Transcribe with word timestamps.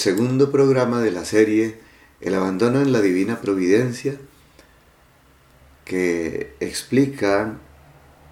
Segundo 0.00 0.50
programa 0.50 1.02
de 1.02 1.10
la 1.10 1.26
serie 1.26 1.78
El 2.22 2.34
abandono 2.34 2.80
en 2.80 2.90
la 2.90 3.02
divina 3.02 3.42
providencia, 3.42 4.16
que 5.84 6.54
explica 6.58 7.58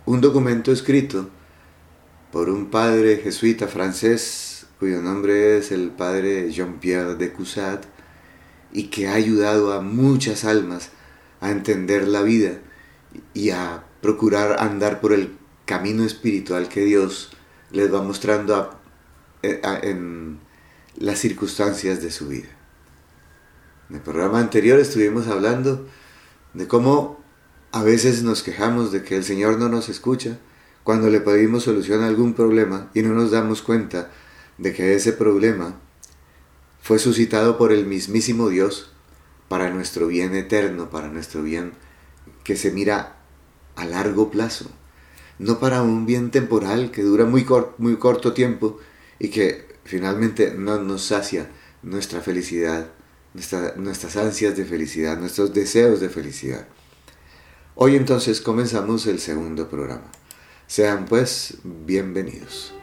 un 0.06 0.22
documento 0.22 0.72
escrito 0.72 1.28
por 2.32 2.48
un 2.48 2.70
padre 2.70 3.18
jesuita 3.18 3.68
francés 3.68 4.66
cuyo 4.78 5.02
nombre 5.02 5.58
es 5.58 5.70
el 5.70 5.90
padre 5.90 6.50
Jean-Pierre 6.50 7.16
de 7.16 7.34
Cusat 7.34 7.84
y 8.72 8.84
que 8.84 9.08
ha 9.08 9.12
ayudado 9.12 9.74
a 9.74 9.82
muchas 9.82 10.46
almas 10.46 10.88
a 11.42 11.50
entender 11.50 12.08
la 12.08 12.22
vida 12.22 12.60
y 13.34 13.50
a 13.50 13.84
procurar 14.00 14.56
andar 14.60 15.02
por 15.02 15.12
el 15.12 15.36
camino 15.66 16.04
espiritual 16.04 16.70
que 16.70 16.86
Dios 16.86 17.30
les 17.72 17.92
va 17.92 18.00
mostrando 18.00 18.70
eh, 19.42 19.60
las 20.98 21.20
circunstancias 21.20 22.02
de 22.02 22.10
su 22.10 22.28
vida. 22.28 22.48
En 23.88 23.96
el 23.96 24.02
programa 24.02 24.40
anterior 24.40 24.78
estuvimos 24.78 25.28
hablando 25.28 25.86
de 26.54 26.66
cómo 26.66 27.22
a 27.72 27.82
veces 27.82 28.22
nos 28.22 28.42
quejamos 28.42 28.92
de 28.92 29.02
que 29.02 29.16
el 29.16 29.24
Señor 29.24 29.58
no 29.58 29.68
nos 29.68 29.88
escucha 29.88 30.38
cuando 30.82 31.08
le 31.08 31.20
pedimos 31.20 31.64
solución 31.64 32.02
a 32.02 32.08
algún 32.08 32.34
problema 32.34 32.90
y 32.94 33.02
no 33.02 33.14
nos 33.14 33.30
damos 33.30 33.62
cuenta 33.62 34.10
de 34.56 34.72
que 34.72 34.94
ese 34.94 35.12
problema 35.12 35.78
fue 36.80 36.98
suscitado 36.98 37.58
por 37.58 37.72
el 37.72 37.86
mismísimo 37.86 38.48
Dios 38.48 38.90
para 39.48 39.70
nuestro 39.70 40.06
bien 40.08 40.34
eterno, 40.34 40.90
para 40.90 41.08
nuestro 41.08 41.42
bien 41.42 41.72
que 42.42 42.56
se 42.56 42.70
mira 42.70 43.16
a 43.76 43.84
largo 43.84 44.30
plazo, 44.30 44.70
no 45.38 45.60
para 45.60 45.82
un 45.82 46.06
bien 46.06 46.30
temporal 46.30 46.90
que 46.90 47.02
dura 47.02 47.24
muy, 47.24 47.46
muy 47.78 47.96
corto 47.96 48.32
tiempo 48.32 48.78
y 49.18 49.28
que 49.28 49.67
finalmente 49.88 50.52
no 50.54 50.78
nos 50.78 51.06
sacia 51.06 51.48
nuestra 51.82 52.20
felicidad, 52.20 52.90
nuestras 53.76 54.16
ansias 54.16 54.54
de 54.54 54.66
felicidad, 54.66 55.18
nuestros 55.18 55.54
deseos 55.54 55.98
de 56.00 56.10
felicidad. 56.10 56.68
Hoy 57.74 57.96
entonces 57.96 58.42
comenzamos 58.42 59.06
el 59.06 59.18
segundo 59.18 59.68
programa. 59.70 60.12
Sean 60.66 61.06
pues 61.06 61.58
bienvenidos. 61.64 62.74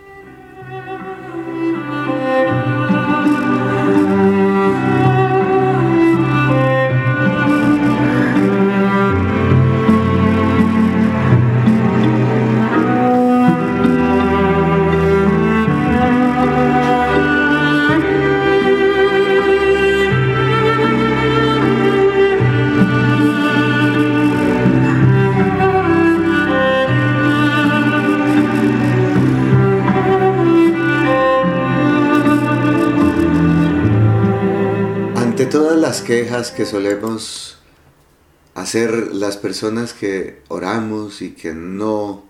Que 36.35 36.65
solemos 36.65 37.57
hacer 38.55 39.13
las 39.13 39.37
personas 39.37 39.93
que 39.93 40.41
oramos 40.49 41.21
y 41.21 41.31
que 41.31 41.53
no, 41.53 42.25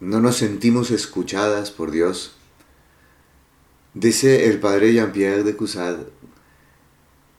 no 0.00 0.20
nos 0.20 0.36
sentimos 0.36 0.90
escuchadas 0.90 1.70
por 1.70 1.90
Dios. 1.90 2.36
Dice 3.92 4.48
el 4.48 4.60
padre 4.60 4.94
Jean-Pierre 4.94 5.42
de 5.42 5.56
Cusad 5.56 5.98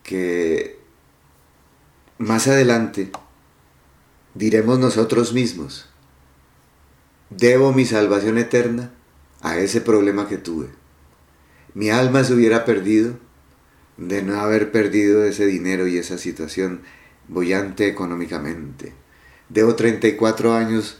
que 0.04 0.78
más 2.18 2.46
adelante 2.46 3.10
diremos 4.34 4.78
nosotros 4.78 5.32
mismos, 5.32 5.86
debo 7.30 7.72
mi 7.72 7.84
salvación 7.84 8.38
eterna 8.38 8.92
a 9.40 9.58
ese 9.58 9.80
problema 9.80 10.28
que 10.28 10.38
tuve. 10.38 10.68
Mi 11.74 11.90
alma 11.90 12.22
se 12.22 12.34
hubiera 12.34 12.64
perdido 12.64 13.18
de 13.96 14.22
no 14.22 14.40
haber 14.40 14.72
perdido 14.72 15.24
ese 15.24 15.46
dinero 15.46 15.86
y 15.86 15.98
esa 15.98 16.18
situación 16.18 16.82
bollante 17.28 17.86
económicamente. 17.88 18.92
Debo 19.48 19.74
34 19.74 20.54
años 20.54 20.98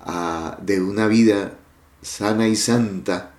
ah, 0.00 0.58
de 0.62 0.80
una 0.80 1.06
vida 1.08 1.58
sana 2.02 2.48
y 2.48 2.56
santa 2.56 3.34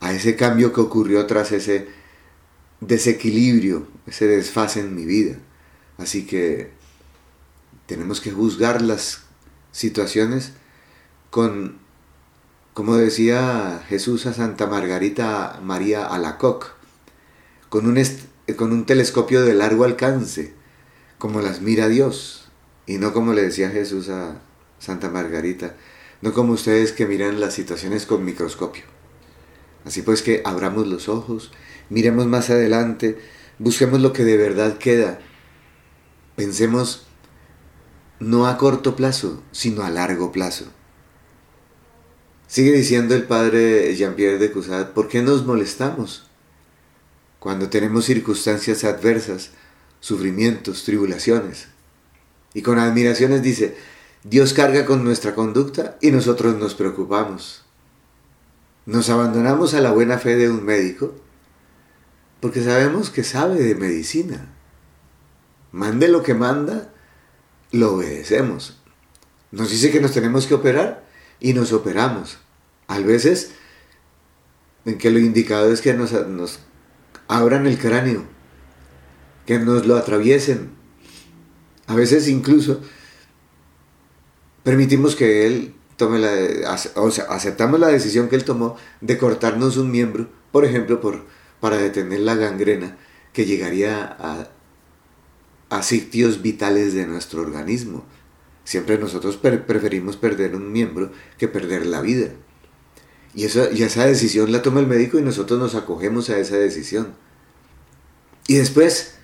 a 0.00 0.12
ese 0.12 0.36
cambio 0.36 0.72
que 0.72 0.80
ocurrió 0.80 1.26
tras 1.26 1.52
ese 1.52 1.88
desequilibrio, 2.80 3.86
ese 4.06 4.26
desfase 4.26 4.80
en 4.80 4.94
mi 4.94 5.04
vida. 5.04 5.36
Así 5.98 6.26
que 6.26 6.70
tenemos 7.86 8.20
que 8.20 8.30
juzgar 8.30 8.82
las 8.82 9.22
situaciones 9.72 10.52
con, 11.30 11.78
como 12.74 12.96
decía 12.96 13.82
Jesús 13.88 14.26
a 14.26 14.34
Santa 14.34 14.66
Margarita 14.66 15.60
María 15.62 16.06
Alacoc, 16.06 16.75
con 17.68 17.86
un, 17.86 18.02
con 18.56 18.72
un 18.72 18.86
telescopio 18.86 19.42
de 19.44 19.54
largo 19.54 19.84
alcance, 19.84 20.54
como 21.18 21.40
las 21.40 21.60
mira 21.60 21.88
Dios, 21.88 22.48
y 22.86 22.98
no 22.98 23.12
como 23.12 23.32
le 23.32 23.42
decía 23.42 23.70
Jesús 23.70 24.08
a 24.08 24.40
Santa 24.78 25.10
Margarita, 25.10 25.74
no 26.22 26.32
como 26.32 26.52
ustedes 26.52 26.92
que 26.92 27.06
miran 27.06 27.40
las 27.40 27.54
situaciones 27.54 28.06
con 28.06 28.24
microscopio. 28.24 28.84
Así 29.84 30.02
pues 30.02 30.22
que 30.22 30.42
abramos 30.44 30.86
los 30.86 31.08
ojos, 31.08 31.52
miremos 31.90 32.26
más 32.26 32.50
adelante, 32.50 33.18
busquemos 33.58 34.00
lo 34.00 34.12
que 34.12 34.24
de 34.24 34.36
verdad 34.36 34.78
queda, 34.78 35.20
pensemos 36.34 37.06
no 38.18 38.46
a 38.46 38.56
corto 38.56 38.96
plazo, 38.96 39.42
sino 39.52 39.82
a 39.82 39.90
largo 39.90 40.32
plazo. 40.32 40.66
Sigue 42.46 42.72
diciendo 42.72 43.14
el 43.14 43.24
padre 43.24 43.94
Jean-Pierre 43.96 44.38
de 44.38 44.52
Cusat, 44.52 44.92
¿por 44.92 45.08
qué 45.08 45.22
nos 45.22 45.44
molestamos? 45.44 46.28
Cuando 47.38 47.68
tenemos 47.68 48.04
circunstancias 48.04 48.84
adversas, 48.84 49.50
sufrimientos, 50.00 50.84
tribulaciones. 50.84 51.68
Y 52.54 52.62
con 52.62 52.78
admiraciones 52.78 53.42
dice, 53.42 53.76
Dios 54.24 54.54
carga 54.54 54.86
con 54.86 55.04
nuestra 55.04 55.34
conducta 55.34 55.98
y 56.00 56.10
nosotros 56.10 56.56
nos 56.56 56.74
preocupamos. 56.74 57.64
Nos 58.86 59.10
abandonamos 59.10 59.74
a 59.74 59.80
la 59.80 59.92
buena 59.92 60.18
fe 60.18 60.36
de 60.36 60.48
un 60.48 60.64
médico 60.64 61.14
porque 62.40 62.62
sabemos 62.62 63.10
que 63.10 63.24
sabe 63.24 63.56
de 63.56 63.74
medicina. 63.74 64.52
Mande 65.72 66.08
lo 66.08 66.22
que 66.22 66.34
manda, 66.34 66.92
lo 67.72 67.94
obedecemos. 67.94 68.78
Nos 69.50 69.70
dice 69.70 69.90
que 69.90 70.00
nos 70.00 70.12
tenemos 70.12 70.46
que 70.46 70.54
operar 70.54 71.04
y 71.40 71.52
nos 71.52 71.72
operamos. 71.72 72.38
A 72.88 72.98
veces 73.00 73.52
en 74.84 74.98
que 74.98 75.10
lo 75.10 75.18
indicado 75.18 75.72
es 75.72 75.80
que 75.80 75.94
nos, 75.94 76.12
nos 76.12 76.60
abran 77.28 77.66
el 77.66 77.78
cráneo, 77.78 78.24
que 79.46 79.58
nos 79.58 79.86
lo 79.86 79.96
atraviesen. 79.96 80.70
A 81.86 81.94
veces 81.94 82.28
incluso 82.28 82.80
permitimos 84.62 85.14
que 85.14 85.46
Él 85.46 85.74
tome 85.96 86.18
la, 86.18 86.78
o 86.96 87.10
sea, 87.10 87.24
aceptamos 87.24 87.80
la 87.80 87.88
decisión 87.88 88.28
que 88.28 88.36
Él 88.36 88.44
tomó 88.44 88.76
de 89.00 89.18
cortarnos 89.18 89.76
un 89.76 89.90
miembro, 89.90 90.28
por 90.52 90.64
ejemplo, 90.64 91.00
por, 91.00 91.24
para 91.60 91.78
detener 91.78 92.20
la 92.20 92.34
gangrena 92.34 92.96
que 93.32 93.44
llegaría 93.44 94.04
a, 94.04 94.48
a 95.70 95.82
sitios 95.82 96.42
vitales 96.42 96.94
de 96.94 97.06
nuestro 97.06 97.40
organismo. 97.42 98.04
Siempre 98.64 98.98
nosotros 98.98 99.36
preferimos 99.36 100.16
perder 100.16 100.56
un 100.56 100.72
miembro 100.72 101.12
que 101.38 101.46
perder 101.46 101.86
la 101.86 102.00
vida. 102.00 102.30
Y 103.36 103.44
esa, 103.44 103.70
y 103.70 103.82
esa 103.82 104.06
decisión 104.06 104.50
la 104.50 104.62
toma 104.62 104.80
el 104.80 104.86
médico 104.86 105.18
y 105.18 105.22
nosotros 105.22 105.60
nos 105.60 105.74
acogemos 105.74 106.30
a 106.30 106.38
esa 106.38 106.56
decisión. 106.56 107.14
Y 108.48 108.54
después 108.54 109.16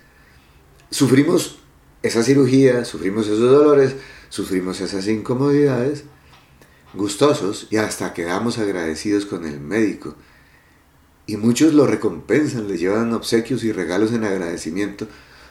sufrimos 0.91 1.57
esa 2.03 2.21
cirugía, 2.21 2.85
sufrimos 2.85 3.25
esos 3.25 3.39
dolores, 3.39 3.95
sufrimos 4.29 4.81
esas 4.81 5.07
incomodidades, 5.07 6.03
gustosos 6.93 7.65
y 7.71 7.77
hasta 7.77 8.13
quedamos 8.13 8.59
agradecidos 8.59 9.25
con 9.25 9.45
el 9.45 9.59
médico. 9.59 10.15
Y 11.25 11.37
muchos 11.37 11.73
lo 11.73 11.87
recompensan, 11.87 12.67
le 12.67 12.77
llevan 12.77 13.13
obsequios 13.13 13.63
y 13.63 13.71
regalos 13.71 14.13
en 14.13 14.25
agradecimiento 14.25 15.07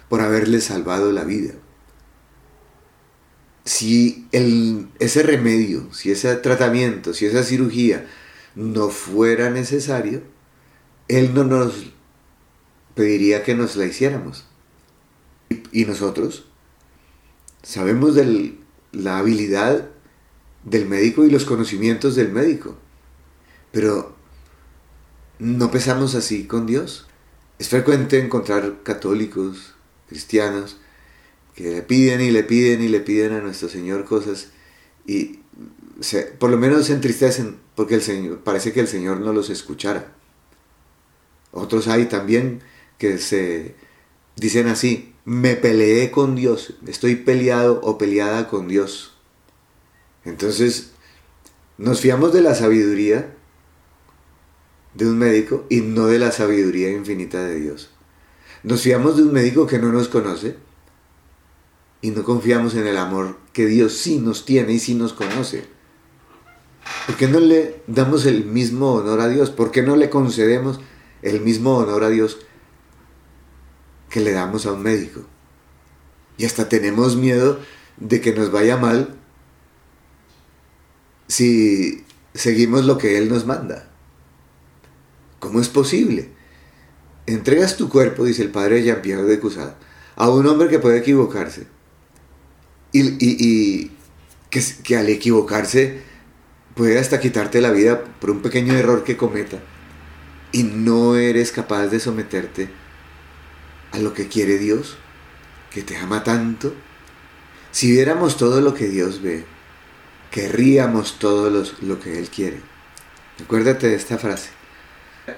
por 0.09 0.21
haberle 0.21 0.61
salvado 0.61 1.11
la 1.11 1.25
vida. 1.25 1.55
Si 3.65 4.29
el, 4.31 4.89
ese 5.01 5.25
remedio, 5.25 5.93
si 5.93 6.13
ese 6.13 6.33
tratamiento, 6.37 7.13
si 7.13 7.27
esa 7.27 7.43
cirugía 7.43 8.07
no 8.55 8.89
fuera 8.89 9.51
necesario, 9.51 10.23
Él 11.09 11.35
no 11.35 11.45
nos 11.45 11.93
pediría 12.95 13.43
que 13.43 13.55
nos 13.55 13.77
la 13.77 13.87
hiciéramos. 13.87 14.47
Y 15.71 15.85
nosotros 15.85 16.47
sabemos 17.63 18.15
de 18.15 18.57
la 18.93 19.19
habilidad 19.19 19.89
del 20.65 20.87
médico 20.87 21.25
y 21.25 21.31
los 21.31 21.45
conocimientos 21.45 22.15
del 22.15 22.31
médico, 22.31 22.77
pero 23.71 24.15
no 25.39 25.71
pesamos 25.71 26.15
así 26.15 26.47
con 26.47 26.67
Dios. 26.67 27.07
Es 27.59 27.69
frecuente 27.69 28.19
encontrar 28.19 28.83
católicos, 28.83 29.75
cristianos, 30.09 30.79
que 31.55 31.71
le 31.71 31.83
piden 31.83 32.21
y 32.21 32.31
le 32.31 32.45
piden 32.45 32.83
y 32.83 32.89
le 32.89 33.01
piden 33.01 33.33
a 33.33 33.41
nuestro 33.41 33.69
Señor 33.69 34.05
cosas 34.05 34.49
y 35.07 35.42
por 36.39 36.51
lo 36.51 36.57
menos 36.57 36.87
se 36.87 36.95
entristecen 36.95 37.59
porque 37.75 37.95
el 37.95 38.03
Señor, 38.03 38.41
parece 38.41 38.73
que 38.73 38.81
el 38.81 38.89
Señor 38.89 39.21
no 39.21 39.33
los 39.33 39.51
escuchara. 39.51 40.13
Otros 41.53 41.89
hay 41.89 42.07
también 42.07 42.63
que 42.99 43.19
se 43.19 43.75
dicen 44.37 44.69
así, 44.69 45.15
me 45.25 45.55
peleé 45.55 46.11
con 46.11 46.35
Dios, 46.35 46.75
estoy 46.87 47.17
peleado 47.17 47.81
o 47.83 47.99
peleada 47.99 48.49
con 48.49 48.69
Dios. 48.69 49.15
Entonces, 50.25 50.93
nos 51.79 52.01
fiamos 52.01 52.33
de 52.33 52.43
la 52.43 52.55
sabiduría 52.55 53.35
de 54.95 55.07
un 55.07 55.19
médico 55.19 55.67
y 55.69 55.81
no 55.81 56.07
de 56.07 56.19
la 56.19 56.33
sabiduría 56.33 56.91
infinita 56.91 57.43
de 57.45 57.61
Dios. 57.61 57.91
Nos 58.63 58.83
fiamos 58.83 59.17
de 59.17 59.25
un 59.25 59.33
médico 59.33 59.67
que 59.67 59.79
no 59.79 59.91
nos 59.93 60.09
conoce 60.09 60.57
y 62.01 62.11
no 62.11 62.25
confiamos 62.25 62.75
en 62.75 62.87
el 62.87 62.97
amor 62.97 63.39
que 63.53 63.67
Dios 63.67 63.95
sí 63.95 64.19
nos 64.19 64.45
tiene 64.45 64.73
y 64.75 64.79
sí 64.79 64.95
nos 64.95 65.13
conoce. 65.13 65.67
¿Por 67.07 67.17
qué 67.17 67.29
no 67.29 67.41
le 67.41 67.83
damos 67.87 68.27
el 68.27 68.45
mismo 68.45 68.95
honor 68.95 69.21
a 69.21 69.29
Dios? 69.29 69.51
¿Por 69.51 69.71
qué 69.71 69.83
no 69.83 69.97
le 69.97 70.11
concedemos 70.11 70.81
el 71.23 71.41
mismo 71.41 71.77
honor 71.77 72.05
a 72.05 72.11
Dios 72.11 72.39
que 74.09 74.21
le 74.21 74.33
damos 74.33 74.67
a 74.67 74.73
un 74.73 74.83
médico? 74.83 75.23
Y 76.39 76.45
hasta 76.45 76.69
tenemos 76.69 77.17
miedo 77.17 77.59
de 77.97 78.21
que 78.21 78.33
nos 78.33 78.51
vaya 78.51 78.77
mal 78.77 79.17
si 81.29 82.05
seguimos 82.35 82.85
lo 82.85 82.99
que 82.99 83.19
Él 83.19 83.29
nos 83.29 83.47
manda. 83.47 83.89
¿Cómo 85.39 85.61
es 85.61 85.69
posible? 85.69 86.31
Entregas 87.27 87.77
tu 87.77 87.89
cuerpo, 87.89 88.25
dice 88.25 88.43
el 88.43 88.51
padre 88.51 88.83
Jean-Pierre 88.83 89.25
de 89.25 89.41
Cusada, 89.41 89.77
a 90.17 90.29
un 90.29 90.47
hombre 90.47 90.69
que 90.69 90.79
puede 90.79 90.99
equivocarse. 90.99 91.67
Y, 92.93 93.91
que, 94.51 94.63
que 94.85 94.97
al 94.97 95.09
equivocarse 95.09 96.03
puede 96.75 96.99
hasta 96.99 97.21
quitarte 97.21 97.61
la 97.61 97.71
vida 97.71 98.05
por 98.21 98.31
un 98.31 98.43
pequeño 98.43 98.75
error 98.75 99.05
que 99.05 99.17
cometa. 99.17 99.59
Y 100.53 100.65
no 100.65 101.17
eres 101.17 101.53
capaz 101.53 101.87
de 101.87 102.01
someterte 102.01 102.69
a 103.93 103.99
lo 103.99 104.15
que 104.15 104.29
quiere 104.29 104.59
Dios, 104.59 104.97
que 105.71 105.83
te 105.83 105.97
ama 105.97 106.25
tanto. 106.25 106.75
Si 107.71 107.91
viéramos 107.91 108.37
todo 108.37 108.61
lo 108.61 108.75
que 108.75 108.89
Dios 108.89 109.23
ve, 109.23 109.45
querríamos 110.31 111.19
todo 111.19 111.51
lo 111.81 112.01
que 112.01 112.19
Él 112.19 112.29
quiere. 112.29 112.61
Acuérdate 113.43 113.89
de 113.89 113.95
esta 113.95 114.19
frase 114.19 114.51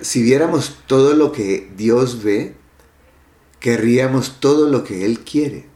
si 0.01 0.23
viéramos 0.23 0.79
todo 0.87 1.15
lo 1.15 1.33
que 1.33 1.71
Dios 1.77 2.23
ve, 2.23 2.55
querríamos 3.61 4.41
todo 4.41 4.69
lo 4.69 4.85
que 4.85 5.05
Él 5.05 5.21
quiere. 5.21 5.67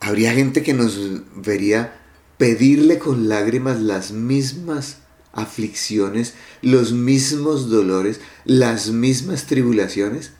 Habría 0.00 0.32
gente 0.32 0.62
que 0.62 0.74
nos 0.74 0.98
vería 1.34 2.00
pedirle 2.38 2.98
con 2.98 3.28
lágrimas 3.28 3.80
las 3.80 4.12
mismas 4.12 4.98
aflicciones, 5.32 6.34
los 6.62 6.92
mismos 6.92 7.68
dolores, 7.68 8.20
las 8.44 8.90
mismas 8.90 9.46
tribulaciones 9.46 10.32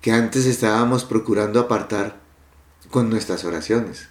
que 0.00 0.12
antes 0.12 0.46
estábamos 0.46 1.04
procurando 1.04 1.60
apartar 1.60 2.20
con 2.90 3.10
nuestras 3.10 3.44
oraciones. 3.44 4.08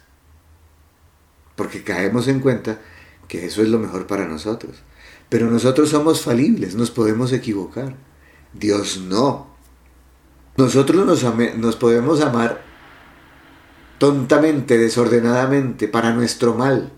Porque 1.56 1.82
caemos 1.82 2.28
en 2.28 2.40
cuenta 2.40 2.80
que 3.26 3.46
eso 3.46 3.62
es 3.62 3.68
lo 3.68 3.78
mejor 3.78 4.06
para 4.06 4.26
nosotros. 4.26 4.76
Pero 5.28 5.50
nosotros 5.50 5.90
somos 5.90 6.22
falibles, 6.22 6.74
nos 6.74 6.90
podemos 6.90 7.32
equivocar. 7.32 7.96
Dios 8.54 8.98
no. 8.98 9.48
Nosotros 10.56 11.04
nos, 11.04 11.24
nos 11.56 11.76
podemos 11.76 12.20
amar 12.20 12.62
tontamente, 13.98 14.78
desordenadamente, 14.78 15.88
para 15.88 16.12
nuestro 16.12 16.54
mal. 16.54 16.92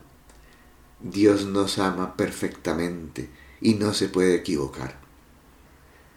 Dios 1.03 1.47
nos 1.47 1.79
ama 1.79 2.17
perfectamente 2.17 3.29
y 3.61 3.75
no 3.75 3.95
se 3.95 4.09
puede 4.09 4.35
equivocar. 4.35 4.99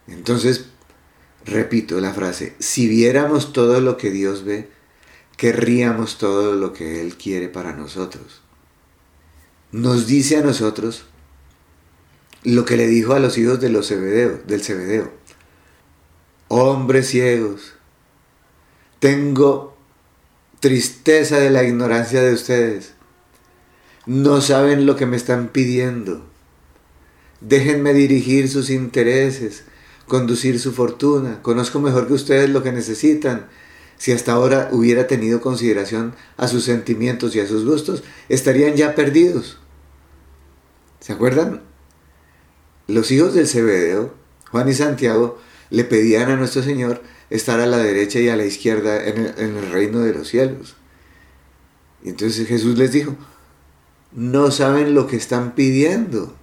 Entonces, 0.07 0.65
repito 1.45 1.99
la 1.99 2.13
frase, 2.13 2.55
si 2.59 2.87
viéramos 2.87 3.53
todo 3.53 3.79
lo 3.81 3.97
que 3.97 4.11
Dios 4.11 4.43
ve, 4.43 4.69
querríamos 5.37 6.17
todo 6.17 6.55
lo 6.55 6.73
que 6.73 7.01
Él 7.01 7.15
quiere 7.17 7.49
para 7.49 7.73
nosotros. 7.73 8.41
Nos 9.71 10.07
dice 10.07 10.37
a 10.37 10.41
nosotros 10.41 11.05
lo 12.43 12.65
que 12.65 12.77
le 12.77 12.87
dijo 12.87 13.13
a 13.13 13.19
los 13.19 13.37
hijos 13.37 13.59
de 13.59 13.69
los 13.69 13.89
del 13.89 14.61
Cebedeo. 14.61 15.11
Hombres 16.49 17.07
ciegos, 17.07 17.73
tengo 18.99 19.75
tristeza 20.59 21.39
de 21.39 21.49
la 21.49 21.63
ignorancia 21.63 22.21
de 22.21 22.33
ustedes. 22.33 22.92
No 24.05 24.41
saben 24.41 24.85
lo 24.85 24.95
que 24.95 25.05
me 25.05 25.17
están 25.17 25.47
pidiendo. 25.49 26.25
Déjenme 27.41 27.93
dirigir 27.93 28.49
sus 28.49 28.69
intereses, 28.69 29.63
conducir 30.07 30.59
su 30.59 30.73
fortuna. 30.73 31.41
Conozco 31.41 31.79
mejor 31.79 32.07
que 32.07 32.13
ustedes 32.13 32.49
lo 32.49 32.63
que 32.63 32.71
necesitan. 32.71 33.47
Si 33.97 34.11
hasta 34.11 34.33
ahora 34.33 34.69
hubiera 34.71 35.07
tenido 35.07 35.41
consideración 35.41 36.15
a 36.37 36.47
sus 36.47 36.63
sentimientos 36.63 37.35
y 37.35 37.39
a 37.39 37.47
sus 37.47 37.65
gustos, 37.65 38.03
estarían 38.29 38.75
ya 38.75 38.95
perdidos. 38.95 39.59
¿Se 40.99 41.13
acuerdan 41.13 41.61
los 42.87 43.11
hijos 43.11 43.33
del 43.33 43.47
Cebedeo, 43.47 44.13
Juan 44.51 44.67
y 44.67 44.73
Santiago, 44.73 45.39
le 45.69 45.85
pedían 45.85 46.29
a 46.29 46.35
nuestro 46.35 46.61
Señor 46.61 47.01
estar 47.29 47.59
a 47.59 47.65
la 47.65 47.77
derecha 47.77 48.19
y 48.19 48.29
a 48.29 48.35
la 48.35 48.45
izquierda 48.45 49.03
en 49.05 49.17
el, 49.17 49.71
reino 49.71 49.99
de 49.99 50.13
los 50.13 50.27
cielos. 50.27 50.75
Y 52.03 52.09
entonces 52.09 52.47
Jesús 52.47 52.77
les 52.77 52.91
dijo, 52.91 53.15
no 54.15 54.51
saben 54.51 54.93
lo 54.93 55.07
que 55.07 55.15
están 55.15 55.55
pidiendo. 55.55 56.35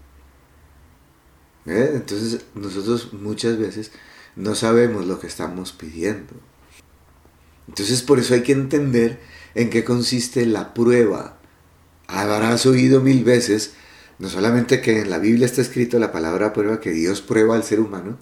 ¿Eh? 1.66 1.92
Entonces 1.94 2.44
nosotros 2.54 3.12
muchas 3.12 3.58
veces 3.58 3.92
no 4.36 4.54
sabemos 4.54 5.06
lo 5.06 5.20
que 5.20 5.26
estamos 5.26 5.72
pidiendo. 5.72 6.34
Entonces 7.68 8.02
por 8.02 8.18
eso 8.18 8.34
hay 8.34 8.42
que 8.42 8.52
entender 8.52 9.20
en 9.54 9.70
qué 9.70 9.84
consiste 9.84 10.46
la 10.46 10.74
prueba. 10.74 11.38
Habrás 12.06 12.66
oído 12.66 13.00
mil 13.00 13.22
veces 13.24 13.74
no 14.20 14.28
solamente 14.28 14.82
que 14.82 15.00
en 15.00 15.10
la 15.10 15.18
Biblia 15.18 15.46
está 15.46 15.62
escrito 15.62 15.98
la 15.98 16.12
palabra 16.12 16.52
prueba 16.52 16.78
que 16.78 16.90
Dios 16.90 17.22
prueba 17.22 17.56
al 17.56 17.64
ser 17.64 17.80
humano, 17.80 18.18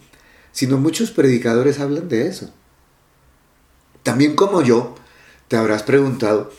sino 0.52 0.78
muchos 0.78 1.10
predicadores 1.10 1.80
hablan 1.80 2.08
de 2.08 2.28
eso. 2.28 2.54
También 4.04 4.36
como 4.36 4.62
yo, 4.62 4.94
te 5.48 5.56
habrás 5.56 5.82
preguntado, 5.82 6.52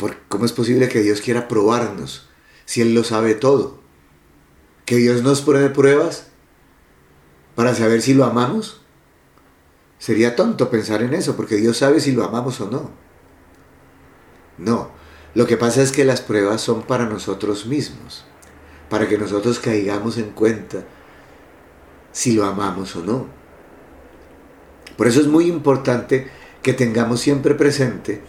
¿por 0.00 0.16
¿cómo 0.28 0.44
es 0.46 0.52
posible 0.52 0.88
que 0.88 1.02
Dios 1.02 1.20
quiera 1.20 1.46
probarnos 1.46 2.28
si 2.64 2.80
Él 2.80 2.94
lo 2.94 3.04
sabe 3.04 3.34
todo? 3.34 3.78
¿Que 4.86 4.96
Dios 4.96 5.22
nos 5.22 5.42
pone 5.42 5.68
pruebas 5.68 6.26
para 7.54 7.74
saber 7.74 8.02
si 8.02 8.14
lo 8.14 8.24
amamos? 8.24 8.80
Sería 9.98 10.34
tonto 10.34 10.70
pensar 10.70 11.02
en 11.02 11.14
eso, 11.14 11.36
porque 11.36 11.56
Dios 11.56 11.76
sabe 11.76 12.00
si 12.00 12.12
lo 12.12 12.24
amamos 12.24 12.60
o 12.60 12.70
no. 12.70 12.90
No, 14.58 14.90
lo 15.34 15.46
que 15.46 15.56
pasa 15.56 15.82
es 15.82 15.92
que 15.92 16.04
las 16.04 16.22
pruebas 16.22 16.60
son 16.60 16.82
para 16.82 17.06
nosotros 17.06 17.66
mismos 17.66 18.24
para 18.90 19.08
que 19.08 19.16
nosotros 19.16 19.60
caigamos 19.60 20.18
en 20.18 20.30
cuenta 20.30 20.84
si 22.12 22.32
lo 22.32 22.44
amamos 22.44 22.96
o 22.96 23.02
no. 23.02 23.26
Por 24.98 25.06
eso 25.06 25.20
es 25.20 25.28
muy 25.28 25.46
importante 25.46 26.28
que 26.60 26.74
tengamos 26.74 27.20
siempre 27.20 27.54
presente 27.54 28.20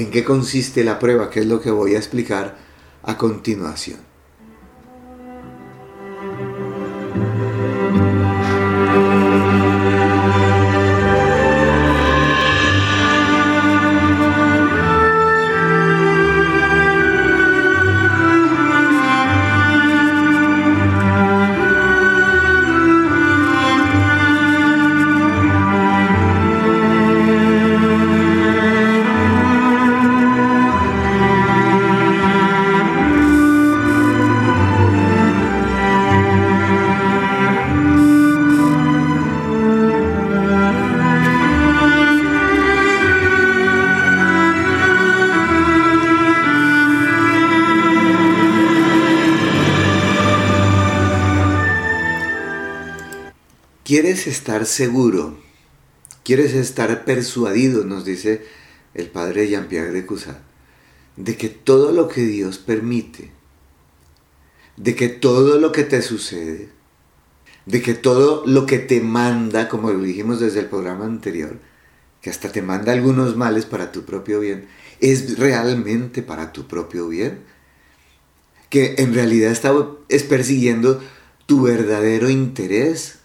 en 0.00 0.10
qué 0.10 0.24
consiste 0.24 0.82
la 0.82 0.98
prueba, 0.98 1.28
que 1.30 1.40
es 1.40 1.46
lo 1.46 1.60
que 1.60 1.70
voy 1.70 1.94
a 1.94 1.98
explicar 1.98 2.56
a 3.02 3.16
continuación. 3.16 4.09
Estar 54.30 54.66
seguro? 54.66 55.38
¿Quieres 56.24 56.54
estar 56.54 57.04
persuadido? 57.04 57.84
Nos 57.84 58.04
dice 58.04 58.44
el 58.94 59.08
padre 59.08 59.48
Jean-Pierre 59.48 59.92
de 59.92 60.06
Cusat, 60.06 60.38
de 61.16 61.36
que 61.36 61.48
todo 61.48 61.92
lo 61.92 62.08
que 62.08 62.22
Dios 62.22 62.58
permite, 62.58 63.30
de 64.76 64.94
que 64.94 65.08
todo 65.08 65.58
lo 65.58 65.72
que 65.72 65.84
te 65.84 66.02
sucede, 66.02 66.68
de 67.66 67.82
que 67.82 67.94
todo 67.94 68.44
lo 68.46 68.66
que 68.66 68.78
te 68.78 69.00
manda, 69.00 69.68
como 69.68 69.92
lo 69.92 70.02
dijimos 70.02 70.40
desde 70.40 70.60
el 70.60 70.66
programa 70.66 71.04
anterior, 71.04 71.58
que 72.20 72.30
hasta 72.30 72.52
te 72.52 72.62
manda 72.62 72.92
algunos 72.92 73.36
males 73.36 73.64
para 73.64 73.92
tu 73.92 74.04
propio 74.04 74.40
bien, 74.40 74.66
es 75.00 75.38
realmente 75.38 76.22
para 76.22 76.52
tu 76.52 76.66
propio 76.66 77.08
bien, 77.08 77.40
que 78.68 78.96
en 78.98 79.14
realidad 79.14 79.50
está, 79.50 79.74
es 80.08 80.22
persiguiendo 80.22 81.00
tu 81.46 81.62
verdadero 81.62 82.28
interés, 82.28 83.19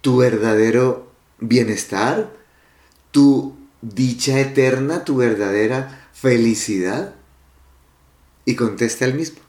tu 0.00 0.18
verdadero 0.18 1.10
bienestar, 1.38 2.32
tu 3.10 3.56
dicha 3.82 4.40
eterna, 4.40 5.04
tu 5.04 5.16
verdadera 5.16 6.08
felicidad. 6.12 7.14
Y 8.44 8.56
contesta 8.56 9.04
el 9.04 9.14
mismo. 9.14 9.40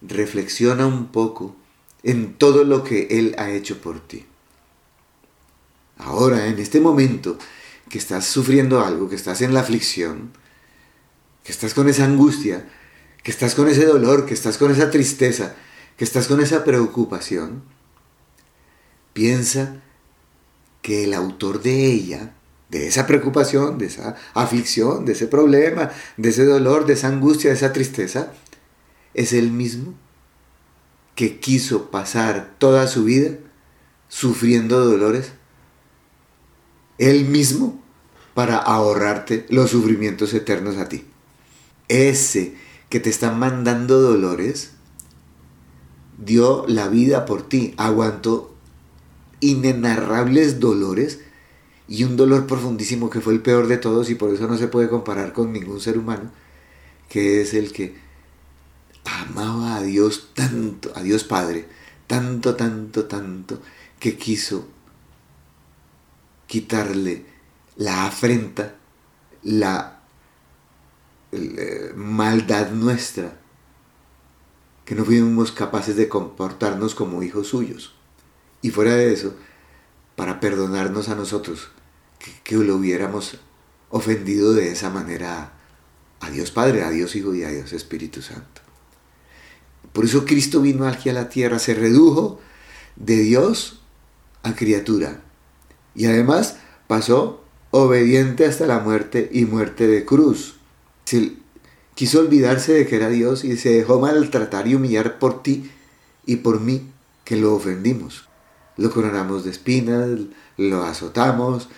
Reflexiona 0.00 0.86
un 0.86 1.08
poco 1.08 1.54
en 2.02 2.34
todo 2.34 2.64
lo 2.64 2.82
que 2.82 3.06
Él 3.10 3.34
ha 3.38 3.50
hecho 3.50 3.80
por 3.80 4.00
ti. 4.00 4.26
Ahora, 5.98 6.46
en 6.46 6.58
este 6.58 6.80
momento 6.80 7.38
que 7.88 7.98
estás 7.98 8.26
sufriendo 8.26 8.84
algo, 8.84 9.08
que 9.08 9.16
estás 9.16 9.42
en 9.42 9.54
la 9.54 9.60
aflicción, 9.60 10.32
que 11.44 11.52
estás 11.52 11.74
con 11.74 11.88
esa 11.88 12.04
angustia, 12.04 12.68
que 13.22 13.30
estás 13.30 13.54
con 13.54 13.68
ese 13.68 13.84
dolor, 13.84 14.26
que 14.26 14.34
estás 14.34 14.58
con 14.58 14.72
esa 14.72 14.90
tristeza, 14.90 15.54
que 15.96 16.04
estás 16.04 16.26
con 16.26 16.40
esa 16.40 16.64
preocupación, 16.64 17.62
piensa 19.12 19.82
que 20.82 21.04
el 21.04 21.14
autor 21.14 21.62
de 21.62 21.86
ella, 21.86 22.34
de 22.68 22.88
esa 22.88 23.06
preocupación, 23.06 23.78
de 23.78 23.86
esa 23.86 24.16
aflicción, 24.34 25.04
de 25.04 25.12
ese 25.12 25.26
problema, 25.26 25.90
de 26.16 26.30
ese 26.30 26.44
dolor, 26.44 26.86
de 26.86 26.94
esa 26.94 27.08
angustia, 27.08 27.50
de 27.50 27.56
esa 27.56 27.72
tristeza, 27.72 28.32
es 29.14 29.32
el 29.32 29.50
mismo 29.50 29.94
que 31.14 31.38
quiso 31.38 31.90
pasar 31.90 32.54
toda 32.58 32.86
su 32.86 33.04
vida 33.04 33.36
sufriendo 34.08 34.84
dolores, 34.84 35.32
él 36.98 37.26
mismo 37.26 37.82
para 38.34 38.56
ahorrarte 38.56 39.46
los 39.50 39.70
sufrimientos 39.70 40.32
eternos 40.34 40.76
a 40.78 40.88
ti. 40.88 41.04
Ese 41.88 42.54
que 42.88 43.00
te 43.00 43.10
está 43.10 43.32
mandando 43.32 44.00
dolores, 44.00 44.72
dio 46.18 46.64
la 46.68 46.88
vida 46.88 47.24
por 47.26 47.42
ti, 47.48 47.74
aguantó 47.76 48.51
inenarrables 49.42 50.60
dolores 50.60 51.20
y 51.88 52.04
un 52.04 52.16
dolor 52.16 52.46
profundísimo 52.46 53.10
que 53.10 53.20
fue 53.20 53.34
el 53.34 53.42
peor 53.42 53.66
de 53.66 53.76
todos 53.76 54.08
y 54.08 54.14
por 54.14 54.30
eso 54.32 54.46
no 54.46 54.56
se 54.56 54.68
puede 54.68 54.88
comparar 54.88 55.34
con 55.34 55.52
ningún 55.52 55.80
ser 55.80 55.98
humano, 55.98 56.30
que 57.10 57.42
es 57.42 57.52
el 57.52 57.72
que 57.72 57.96
amaba 59.04 59.76
a 59.76 59.82
Dios 59.82 60.30
tanto, 60.32 60.92
a 60.94 61.02
Dios 61.02 61.24
Padre, 61.24 61.66
tanto, 62.06 62.54
tanto, 62.54 63.04
tanto, 63.04 63.60
que 63.98 64.16
quiso 64.16 64.68
quitarle 66.46 67.26
la 67.76 68.06
afrenta, 68.06 68.76
la 69.42 70.02
eh, 71.32 71.92
maldad 71.96 72.70
nuestra, 72.70 73.40
que 74.84 74.94
no 74.94 75.04
fuimos 75.04 75.50
capaces 75.50 75.96
de 75.96 76.08
comportarnos 76.08 76.94
como 76.94 77.22
hijos 77.22 77.48
suyos. 77.48 77.94
Y 78.62 78.70
fuera 78.70 78.94
de 78.94 79.12
eso, 79.12 79.34
para 80.16 80.40
perdonarnos 80.40 81.08
a 81.08 81.16
nosotros, 81.16 81.68
que, 82.44 82.56
lo 82.56 82.76
hubiéramos 82.76 83.38
ofendido 83.90 84.54
de 84.54 84.70
esa 84.70 84.88
manera 84.88 85.52
a 86.20 86.30
Dios 86.30 86.52
Padre, 86.52 86.84
a 86.84 86.90
Dios 86.90 87.16
Hijo 87.16 87.34
y 87.34 87.42
a 87.42 87.50
Dios 87.50 87.72
Espíritu 87.72 88.22
Santo. 88.22 88.62
Por 89.92 90.04
eso 90.04 90.24
Cristo 90.24 90.60
vino 90.62 90.86
aquí 90.86 91.08
a 91.08 91.12
la 91.12 91.28
tierra, 91.28 91.58
se 91.58 91.74
redujo 91.74 92.40
de 92.96 93.18
Dios 93.18 93.82
a 94.42 94.54
criatura. 94.54 95.20
Y 95.94 96.06
además 96.06 96.56
pasó 96.86 97.44
obediente 97.70 98.46
hasta 98.46 98.66
la 98.66 98.78
muerte 98.78 99.28
y 99.32 99.44
muerte 99.44 99.86
de 99.86 100.04
cruz. 100.04 100.56
Quiso 101.94 102.20
olvidarse 102.20 102.72
de 102.72 102.86
que 102.86 102.96
era 102.96 103.08
Dios 103.08 103.44
y 103.44 103.56
se 103.56 103.70
dejó 103.70 104.00
maltratar 104.00 104.66
y 104.66 104.76
humillar 104.76 105.18
por 105.18 105.42
ti 105.42 105.70
y 106.24 106.36
por 106.36 106.60
mí 106.60 106.90
que 107.24 107.36
lo 107.36 107.54
ofendimos. 107.54 108.28
Lo 108.76 108.90
coronamos 108.90 109.44
de 109.44 109.50
espinas, 109.50 110.08
lo 110.56 110.82
azotamos, 110.84 111.68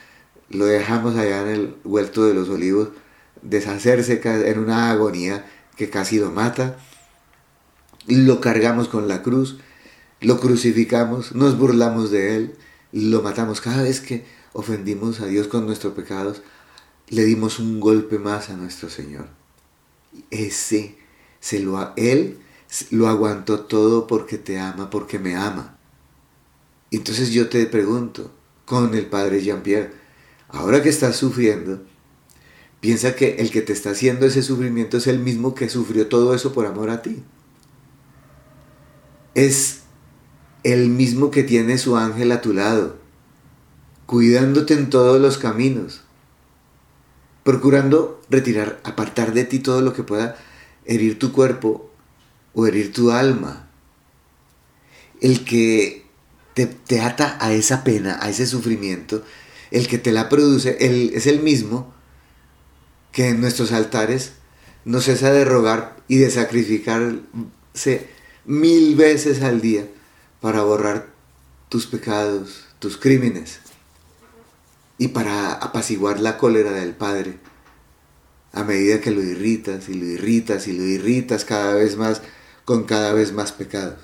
lo 0.51 0.67
dejamos 0.67 1.17
allá 1.17 1.43
en 1.43 1.49
el 1.49 1.77
huerto 1.85 2.25
de 2.25 2.35
los 2.35 2.49
olivos 2.49 2.91
deshacerse 3.43 4.21
en 4.25 4.59
una 4.59 4.91
agonía 4.91 5.45
que 5.77 5.91
casi 5.91 6.19
lo 6.19 6.31
mata 6.31 6.79
lo 8.07 8.41
cargamos 8.41 8.89
con 8.89 9.09
la 9.09 9.23
cruz, 9.23 9.59
lo 10.21 10.39
crucificamos, 10.41 11.35
nos 11.35 11.59
burlamos 11.59 12.11
de 12.11 12.37
él, 12.37 12.55
lo 12.93 13.23
matamos. 13.23 13.61
Cada 13.61 13.83
vez 13.83 14.01
que 14.01 14.25
ofendimos 14.53 15.21
a 15.21 15.27
Dios 15.27 15.49
con 15.49 15.67
nuestros 15.67 15.95
pecados, 15.95 16.43
le 17.09 17.25
dimos 17.25 17.59
un 17.59 17.81
golpe 17.81 18.19
más 18.19 18.51
a 18.51 18.57
nuestro 18.57 18.91
Señor. 18.91 19.27
Ese, 20.31 20.99
se 21.41 21.61
lo, 21.61 21.93
Él 21.97 22.39
lo 22.91 23.09
aguantó 23.09 23.61
todo 23.61 24.07
porque 24.07 24.39
te 24.39 24.59
ama, 24.59 24.91
porque 24.91 25.19
me 25.19 25.37
ama. 25.37 25.74
Entonces 26.97 27.31
yo 27.31 27.49
te 27.49 27.65
pregunto, 27.67 28.31
con 28.65 28.95
el 28.95 29.07
Padre 29.07 29.43
Jean-Pierre, 29.43 29.93
ahora 30.49 30.83
que 30.83 30.89
estás 30.89 31.17
sufriendo, 31.17 31.83
piensa 32.81 33.15
que 33.15 33.37
el 33.37 33.51
que 33.51 33.63
te 33.63 33.73
está 33.73 33.91
haciendo 33.91 34.27
ese 34.27 34.43
sufrimiento 34.43 34.97
es 34.97 35.07
el 35.07 35.19
mismo 35.19 35.55
que 35.55 35.69
sufrió 35.69 36.09
todo 36.09 36.35
eso 36.35 36.53
por 36.53 36.67
amor 36.67 36.91
a 36.91 37.03
ti 37.03 37.23
es 39.35 39.83
el 40.63 40.89
mismo 40.89 41.31
que 41.31 41.43
tiene 41.43 41.77
su 41.79 41.97
ángel 41.97 42.33
a 42.33 42.41
tu 42.41 42.55
lado, 42.55 42.97
cuidándote 44.07 44.75
en 44.75 44.91
todos 44.91 45.21
los 45.21 45.39
caminos, 45.39 46.03
procurando 47.43 48.23
retirar, 48.31 48.81
apartar 48.85 49.35
de 49.35 49.45
ti 49.45 49.59
todo 49.59 49.83
lo 49.83 49.93
que 49.93 50.03
pueda 50.03 50.37
herir 50.87 51.19
tu 51.19 51.33
cuerpo 51.33 51.91
o 52.55 52.67
herir 52.67 52.93
tu 52.93 53.11
alma. 53.11 53.69
El 55.21 55.45
que 55.45 56.04
te, 56.55 57.01
ata 57.01 57.37
a 57.41 57.53
esa 57.53 57.85
pena, 57.85 58.19
a 58.21 58.31
ese 58.31 58.47
sufrimiento, 58.47 59.23
el 59.71 59.89
que 59.89 59.99
te 59.99 60.13
la 60.13 60.29
produce, 60.29 60.77
es 60.81 61.27
el 61.27 61.41
mismo 61.41 61.93
que 63.13 63.29
en 63.29 63.41
nuestros 63.41 63.73
altares 63.73 64.33
no 64.85 65.01
cesa 65.01 65.33
de 65.33 65.45
rogar 65.45 65.97
y 66.09 66.19
de 66.19 66.31
sacrificarse 66.31 68.09
mil 68.45 68.95
veces 68.97 69.43
al 69.43 69.61
día 69.61 69.87
para 70.41 70.63
borrar 70.63 71.09
tus 71.69 71.87
pecados, 71.87 72.67
tus 72.79 72.97
crímenes 72.97 73.61
y 74.99 75.09
para 75.09 75.53
apaciguar 75.53 76.21
la 76.21 76.39
cólera 76.39 76.73
del 76.73 76.95
Padre. 76.95 77.39
A 78.53 78.63
medida 78.63 79.01
que 79.01 79.11
lo 79.11 79.23
irritas 79.23 79.89
y 79.89 79.95
lo 79.95 80.07
irritas 80.07 80.69
y 80.69 80.73
lo 80.73 80.85
irritas 80.85 81.45
cada 81.45 81.75
vez 81.75 81.97
más 81.97 82.23
con 82.65 82.85
cada 82.85 83.13
vez 83.13 83.33
más 83.33 83.53
pecados. 83.53 83.99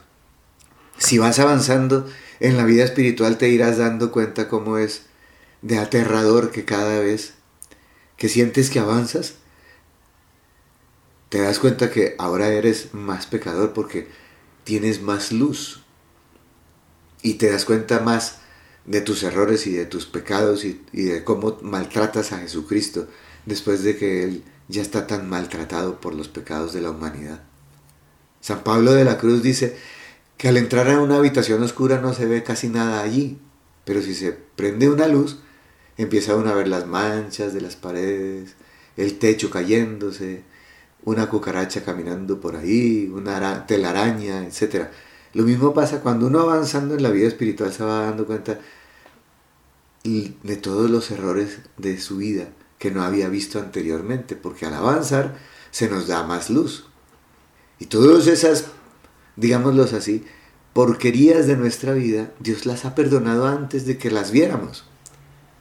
Si 0.99 1.19
vas 1.19 1.39
avanzando 1.39 2.07
en 2.41 2.57
la 2.57 2.65
vida 2.65 2.85
espiritual 2.85 3.39
te 3.39 3.49
irás 3.49 3.79
dando 3.79 4.11
cuenta 4.11 4.49
cómo 4.49 4.79
es 4.79 5.03
de 5.63 5.79
aterrador 5.79 6.51
que 6.51 6.65
cada 6.65 6.99
vez 6.99 7.35
que 8.17 8.29
sientes 8.29 8.71
que 8.71 8.79
avanzas, 8.79 9.35
te 11.29 11.41
das 11.41 11.59
cuenta 11.59 11.91
que 11.91 12.17
ahora 12.19 12.49
eres 12.49 12.93
más 12.93 13.27
pecador 13.27 13.73
porque 13.73 14.09
tienes 14.65 15.01
más 15.01 15.33
luz 15.33 15.83
y 17.23 17.35
te 17.35 17.51
das 17.51 17.65
cuenta 17.65 18.01
más 18.01 18.39
de 18.85 19.01
tus 19.01 19.23
errores 19.23 19.67
y 19.67 19.73
de 19.73 19.87
tus 19.87 20.07
pecados 20.07 20.65
y, 20.65 20.83
de 20.93 21.23
cómo 21.23 21.59
maltratas 21.63 22.33
a 22.33 22.39
Jesucristo 22.39 23.07
después 23.47 23.85
de 23.85 23.97
que 23.97 24.25
Él 24.25 24.45
ya 24.69 24.83
está 24.83 25.07
tan 25.07 25.29
maltratado 25.29 26.01
por 26.01 26.15
los 26.15 26.29
pecados 26.29 26.73
de 26.73 26.81
la 26.81 26.91
humanidad. 26.91 27.43
San 28.41 28.65
Pablo 28.65 28.93
de 28.93 29.05
la 29.05 29.19
Cruz 29.19 29.43
dice 29.43 29.77
que 30.41 30.49
al 30.49 30.57
entrar 30.57 30.89
a 30.89 31.03
una 31.03 31.17
habitación 31.17 31.63
oscura 31.63 32.01
no 32.01 32.15
se 32.15 32.25
ve 32.25 32.43
casi 32.43 32.71
nada 32.71 33.03
allí, 33.03 33.37
pero 33.85 34.01
si 34.01 34.15
se 34.15 34.33
prende 34.33 34.89
una 34.89 35.07
luz, 35.07 35.41
empieza 35.99 36.35
uno 36.35 36.49
a 36.49 36.55
ver 36.55 36.67
las 36.67 36.87
manchas 36.87 37.53
de 37.53 37.61
las 37.61 37.77
paredes, 37.77 38.55
el 38.97 39.19
techo 39.19 39.51
cayéndose, 39.51 40.43
una 41.05 41.29
cucaracha 41.29 41.85
caminando 41.85 42.41
por 42.41 42.57
ahí, 42.57 43.13
una 43.13 43.67
telaraña, 43.67 44.47
etc. 44.47 44.87
Lo 45.35 45.43
mismo 45.43 45.75
pasa 45.75 46.01
cuando 46.01 46.29
uno 46.29 46.41
avanzando 46.41 46.95
en 46.95 47.03
la 47.03 47.11
vida 47.11 47.29
espiritual 47.29 47.71
se 47.71 47.85
va 47.85 48.07
dando 48.07 48.25
cuenta 48.25 48.59
de 50.05 50.57
todos 50.57 50.89
los 50.89 51.11
errores 51.11 51.59
de 51.77 52.01
su 52.01 52.17
vida 52.17 52.49
que 52.79 52.91
no 52.91 53.03
había 53.03 53.29
visto 53.29 53.59
anteriormente, 53.59 54.37
porque 54.37 54.65
al 54.65 54.73
avanzar 54.73 55.37
se 55.71 55.91
nos 55.91 56.07
da 56.07 56.23
más 56.23 56.49
luz. 56.49 56.87
Y 57.79 57.87
todas 57.87 58.27
esas, 58.27 58.69
digámoslo 59.37 59.85
así, 59.85 60.25
porquerías 60.73 61.47
de 61.47 61.57
nuestra 61.57 61.93
vida, 61.93 62.33
Dios 62.39 62.67
las 62.67 62.85
ha 62.85 62.95
perdonado 62.95 63.47
antes 63.47 63.87
de 63.87 63.99
que 63.99 64.11
las 64.11 64.31
viéramos, 64.31 64.85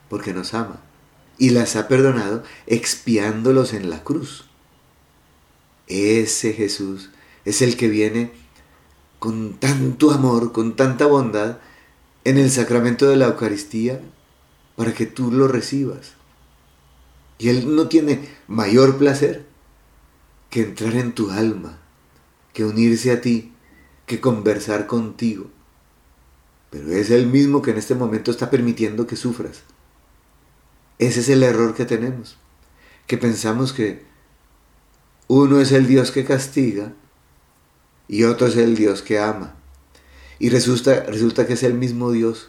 porque 0.08 0.32
nos 0.32 0.54
ama. 0.54 0.80
Y 1.38 1.50
las 1.50 1.76
ha 1.76 1.88
perdonado 1.88 2.42
expiándolos 2.66 3.72
en 3.72 3.88
la 3.88 4.04
cruz. 4.04 4.44
Ese 5.86 6.52
Jesús 6.52 7.10
es 7.44 7.62
el 7.62 7.76
que 7.76 7.88
viene 7.88 8.32
con 9.18 9.54
tanto 9.54 10.10
amor, 10.10 10.52
con 10.52 10.76
tanta 10.76 11.06
bondad, 11.06 11.58
en 12.24 12.38
el 12.38 12.50
sacramento 12.50 13.08
de 13.08 13.16
la 13.16 13.26
Eucaristía, 13.26 14.00
para 14.76 14.94
que 14.94 15.06
tú 15.06 15.32
lo 15.32 15.48
recibas. 15.48 16.12
Y 17.38 17.48
Él 17.48 17.74
no 17.74 17.88
tiene 17.88 18.28
mayor 18.48 18.98
placer 18.98 19.46
que 20.50 20.62
entrar 20.62 20.94
en 20.94 21.12
tu 21.12 21.30
alma, 21.30 21.78
que 22.52 22.64
unirse 22.64 23.12
a 23.12 23.20
ti, 23.20 23.52
que 24.10 24.20
conversar 24.20 24.88
contigo. 24.88 25.48
Pero 26.68 26.90
es 26.90 27.10
el 27.10 27.28
mismo 27.28 27.62
que 27.62 27.70
en 27.70 27.78
este 27.78 27.94
momento 27.94 28.32
está 28.32 28.50
permitiendo 28.50 29.06
que 29.06 29.14
sufras. 29.14 29.62
Ese 30.98 31.20
es 31.20 31.28
el 31.28 31.44
error 31.44 31.76
que 31.76 31.84
tenemos, 31.84 32.36
que 33.06 33.18
pensamos 33.18 33.72
que 33.72 34.02
uno 35.28 35.60
es 35.60 35.70
el 35.70 35.86
Dios 35.86 36.10
que 36.10 36.24
castiga 36.24 36.92
y 38.08 38.24
otro 38.24 38.48
es 38.48 38.56
el 38.56 38.74
Dios 38.74 39.00
que 39.00 39.20
ama. 39.20 39.54
Y 40.40 40.50
resulta, 40.50 41.04
resulta 41.04 41.46
que 41.46 41.52
es 41.52 41.62
el 41.62 41.74
mismo 41.74 42.10
Dios 42.10 42.48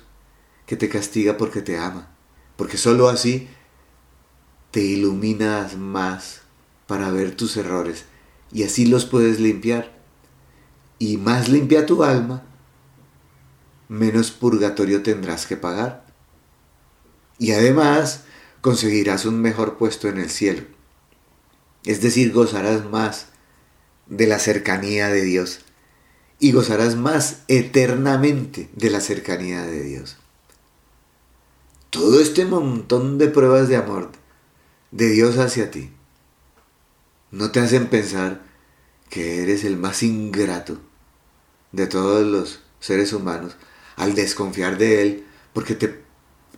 que 0.66 0.78
te 0.78 0.90
castiga 0.90 1.38
porque 1.38 1.62
te 1.62 1.78
ama, 1.78 2.10
porque 2.56 2.78
sólo 2.78 3.08
así 3.08 3.48
te 4.72 4.82
iluminas 4.82 5.78
más 5.78 6.42
para 6.88 7.12
ver 7.12 7.36
tus 7.36 7.56
errores 7.56 8.06
y 8.52 8.64
así 8.64 8.88
los 8.88 9.06
puedes 9.06 9.40
limpiar 9.40 10.01
y 11.02 11.18
más 11.18 11.50
limpia 11.50 11.88
tu 11.88 12.04
alma, 12.04 12.44
menos 13.90 14.30
purgatorio 14.30 15.02
tendrás 15.02 15.48
que 15.48 15.58
pagar. 15.58 16.06
Y 17.40 17.54
además 17.54 18.26
conseguirás 18.62 19.26
un 19.26 19.42
mejor 19.42 19.80
puesto 19.80 20.08
en 20.10 20.20
el 20.20 20.30
cielo. 20.30 20.62
Es 21.86 22.04
decir, 22.04 22.32
gozarás 22.32 22.86
más 22.86 23.30
de 24.06 24.28
la 24.28 24.38
cercanía 24.38 25.08
de 25.08 25.24
Dios 25.24 25.62
y 26.38 26.52
gozarás 26.52 26.96
más 26.96 27.40
eternamente 27.48 28.70
de 28.76 28.92
la 28.92 29.02
cercanía 29.02 29.64
de 29.64 29.82
Dios. 29.82 30.18
Todo 31.90 32.20
este 32.20 32.46
montón 32.46 33.18
de 33.18 33.28
pruebas 33.28 33.70
de 33.70 33.78
amor 33.78 34.12
de 34.92 35.10
Dios 35.10 35.40
hacia 35.40 35.72
ti 35.72 35.90
no 37.32 37.50
te 37.50 37.60
hacen 37.60 37.88
pensar 37.88 38.44
que 39.10 39.42
eres 39.42 39.64
el 39.64 39.78
más 39.78 40.04
ingrato 40.04 40.91
de 41.72 41.88
todos 41.88 42.26
los 42.26 42.60
seres 42.80 43.14
humanos 43.14 43.56
al 43.96 44.16
desconfiar 44.16 44.78
de 44.78 45.02
Él 45.02 45.26
porque 45.54 45.76
te 45.76 46.02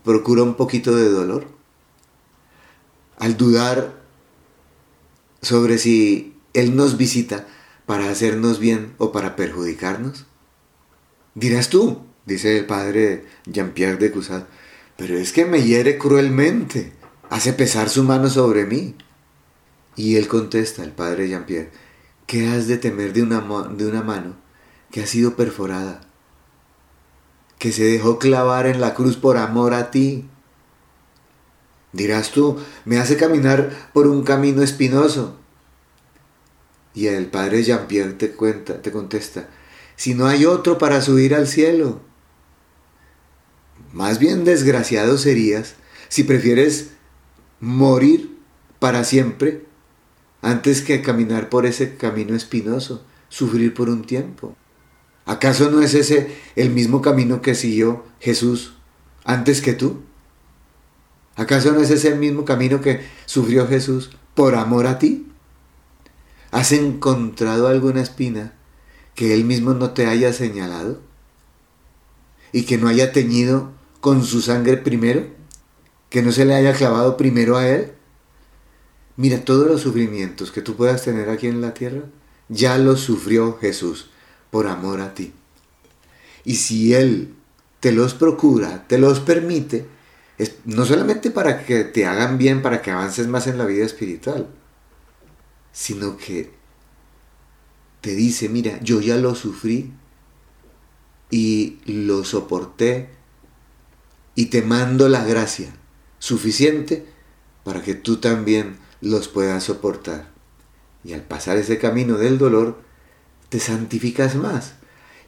procura 0.03 0.43
un 0.43 0.55
poquito 0.55 0.95
de 0.95 1.09
dolor. 1.09 1.47
Al 3.17 3.37
dudar 3.37 4.01
sobre 5.41 5.77
si 5.77 6.35
Él 6.53 6.75
nos 6.75 6.97
visita 6.97 7.47
para 7.85 8.09
hacernos 8.09 8.59
bien 8.59 8.93
o 8.97 9.11
para 9.11 9.35
perjudicarnos. 9.35 10.25
Dirás 11.35 11.69
tú, 11.69 12.01
dice 12.25 12.57
el 12.57 12.65
padre 12.65 13.25
Jean-Pierre 13.45 13.97
de 13.97 14.11
Cusat, 14.11 14.47
pero 14.97 15.17
es 15.17 15.33
que 15.33 15.45
me 15.45 15.63
hiere 15.63 15.97
cruelmente, 15.97 16.93
hace 17.29 17.53
pesar 17.53 17.89
su 17.89 18.03
mano 18.03 18.29
sobre 18.29 18.65
mí. 18.65 18.95
Y 19.95 20.15
él 20.15 20.27
contesta, 20.27 20.83
el 20.83 20.91
padre 20.91 21.27
Jean-Pierre, 21.27 21.71
¿qué 22.25 22.47
has 22.47 22.67
de 22.67 22.77
temer 22.77 23.13
de 23.13 23.23
una, 23.23 23.41
de 23.69 23.85
una 23.85 24.01
mano 24.01 24.42
que 24.93 25.01
ha 25.01 25.07
sido 25.07 25.35
perforada, 25.35 26.01
que 27.57 27.71
se 27.71 27.83
dejó 27.83 28.19
clavar 28.19 28.67
en 28.67 28.79
la 28.79 28.93
cruz 28.93 29.17
por 29.17 29.37
amor 29.37 29.73
a 29.73 29.89
ti. 29.89 30.29
Dirás 31.93 32.29
tú, 32.29 32.59
me 32.85 32.99
hace 32.99 33.17
caminar 33.17 33.89
por 33.91 34.05
un 34.05 34.23
camino 34.23 34.61
espinoso. 34.61 35.35
Y 36.93 37.07
el 37.07 37.25
padre 37.25 37.63
Jean-Pierre 37.63 38.13
te, 38.13 38.33
cuenta, 38.33 38.83
te 38.83 38.91
contesta, 38.91 39.49
si 39.95 40.13
no 40.13 40.27
hay 40.27 40.45
otro 40.45 40.77
para 40.77 41.01
subir 41.01 41.33
al 41.33 41.47
cielo. 41.47 41.99
Más 43.93 44.19
bien 44.19 44.45
desgraciado 44.45 45.17
serías 45.17 45.73
si 46.07 46.23
prefieres 46.23 46.91
morir 47.59 48.37
para 48.77 49.03
siempre 49.03 49.65
antes 50.43 50.83
que 50.83 51.01
caminar 51.01 51.49
por 51.49 51.65
ese 51.65 51.97
camino 51.97 52.35
espinoso, 52.35 53.03
sufrir 53.29 53.73
por 53.73 53.89
un 53.89 54.03
tiempo. 54.03 54.55
¿Acaso 55.25 55.71
no 55.71 55.81
es 55.81 55.93
ese 55.93 56.35
el 56.55 56.69
mismo 56.69 57.01
camino 57.01 57.41
que 57.41 57.55
siguió 57.55 58.03
Jesús 58.19 58.73
antes 59.23 59.61
que 59.61 59.73
tú? 59.73 60.01
¿Acaso 61.35 61.71
no 61.71 61.79
es 61.79 61.89
ese 61.89 62.09
el 62.09 62.19
mismo 62.19 62.45
camino 62.45 62.81
que 62.81 63.01
sufrió 63.25 63.67
Jesús 63.67 64.11
por 64.35 64.55
amor 64.55 64.85
a 64.85 64.99
ti? 64.99 65.27
¿Has 66.51 66.71
encontrado 66.71 67.67
alguna 67.67 68.01
espina 68.01 68.53
que 69.15 69.33
Él 69.33 69.45
mismo 69.45 69.73
no 69.73 69.91
te 69.91 70.07
haya 70.07 70.33
señalado? 70.33 71.01
¿Y 72.51 72.63
que 72.63 72.77
no 72.77 72.87
haya 72.87 73.11
teñido 73.13 73.71
con 74.01 74.23
su 74.23 74.41
sangre 74.41 74.77
primero? 74.77 75.25
¿Que 76.09 76.21
no 76.21 76.31
se 76.31 76.45
le 76.45 76.53
haya 76.53 76.73
clavado 76.73 77.17
primero 77.17 77.57
a 77.57 77.67
Él? 77.67 77.93
Mira, 79.15 79.45
todos 79.45 79.67
los 79.67 79.81
sufrimientos 79.81 80.51
que 80.51 80.61
tú 80.61 80.75
puedas 80.75 81.03
tener 81.03 81.29
aquí 81.29 81.47
en 81.47 81.61
la 81.61 81.73
tierra, 81.73 82.01
ya 82.49 82.77
los 82.77 82.99
sufrió 82.99 83.57
Jesús 83.57 84.09
por 84.53 84.67
amor 84.67 85.01
a 85.01 85.15
ti. 85.15 85.33
Y 86.45 86.57
si 86.57 86.93
Él 86.93 87.33
te 87.79 87.91
los 87.91 88.13
procura, 88.13 88.87
te 88.87 88.99
los 88.99 89.19
permite, 89.19 89.87
no 90.65 90.85
solamente 90.85 91.31
para 91.31 91.65
que 91.65 91.83
te 91.83 92.05
hagan 92.05 92.37
bien, 92.37 92.61
para 92.61 92.83
que 92.83 92.91
avances 92.91 93.27
más 93.27 93.47
en 93.47 93.57
la 93.57 93.65
vida 93.65 93.83
espiritual, 93.83 94.47
sino 95.71 96.17
que 96.17 96.51
te 98.01 98.13
dice, 98.13 98.47
mira, 98.47 98.79
yo 98.83 99.01
ya 99.01 99.15
lo 99.15 99.33
sufrí 99.33 99.91
y 101.31 101.79
lo 101.87 102.23
soporté 102.23 103.09
y 104.35 104.45
te 104.45 104.61
mando 104.61 105.09
la 105.09 105.25
gracia 105.25 105.73
suficiente 106.19 107.07
para 107.63 107.81
que 107.81 107.95
tú 107.95 108.17
también 108.17 108.77
los 109.01 109.27
puedas 109.29 109.63
soportar. 109.63 110.27
Y 111.03 111.13
al 111.13 111.23
pasar 111.23 111.57
ese 111.57 111.79
camino 111.79 112.17
del 112.19 112.37
dolor, 112.37 112.92
te 113.53 113.59
santificas 113.59 114.33
más. 114.33 114.73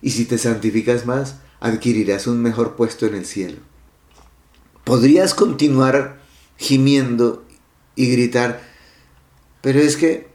Y 0.01 0.09
si 0.09 0.25
te 0.25 0.39
santificas 0.39 1.05
más, 1.05 1.35
adquirirás 1.59 2.25
un 2.25 2.41
mejor 2.41 2.75
puesto 2.75 3.05
en 3.05 3.13
el 3.13 3.23
cielo. 3.27 3.59
Podrías 4.83 5.35
continuar 5.35 6.17
gimiendo 6.57 7.45
y 7.93 8.09
gritar, 8.11 8.63
pero 9.61 9.79
es 9.79 9.95
que 9.95 10.27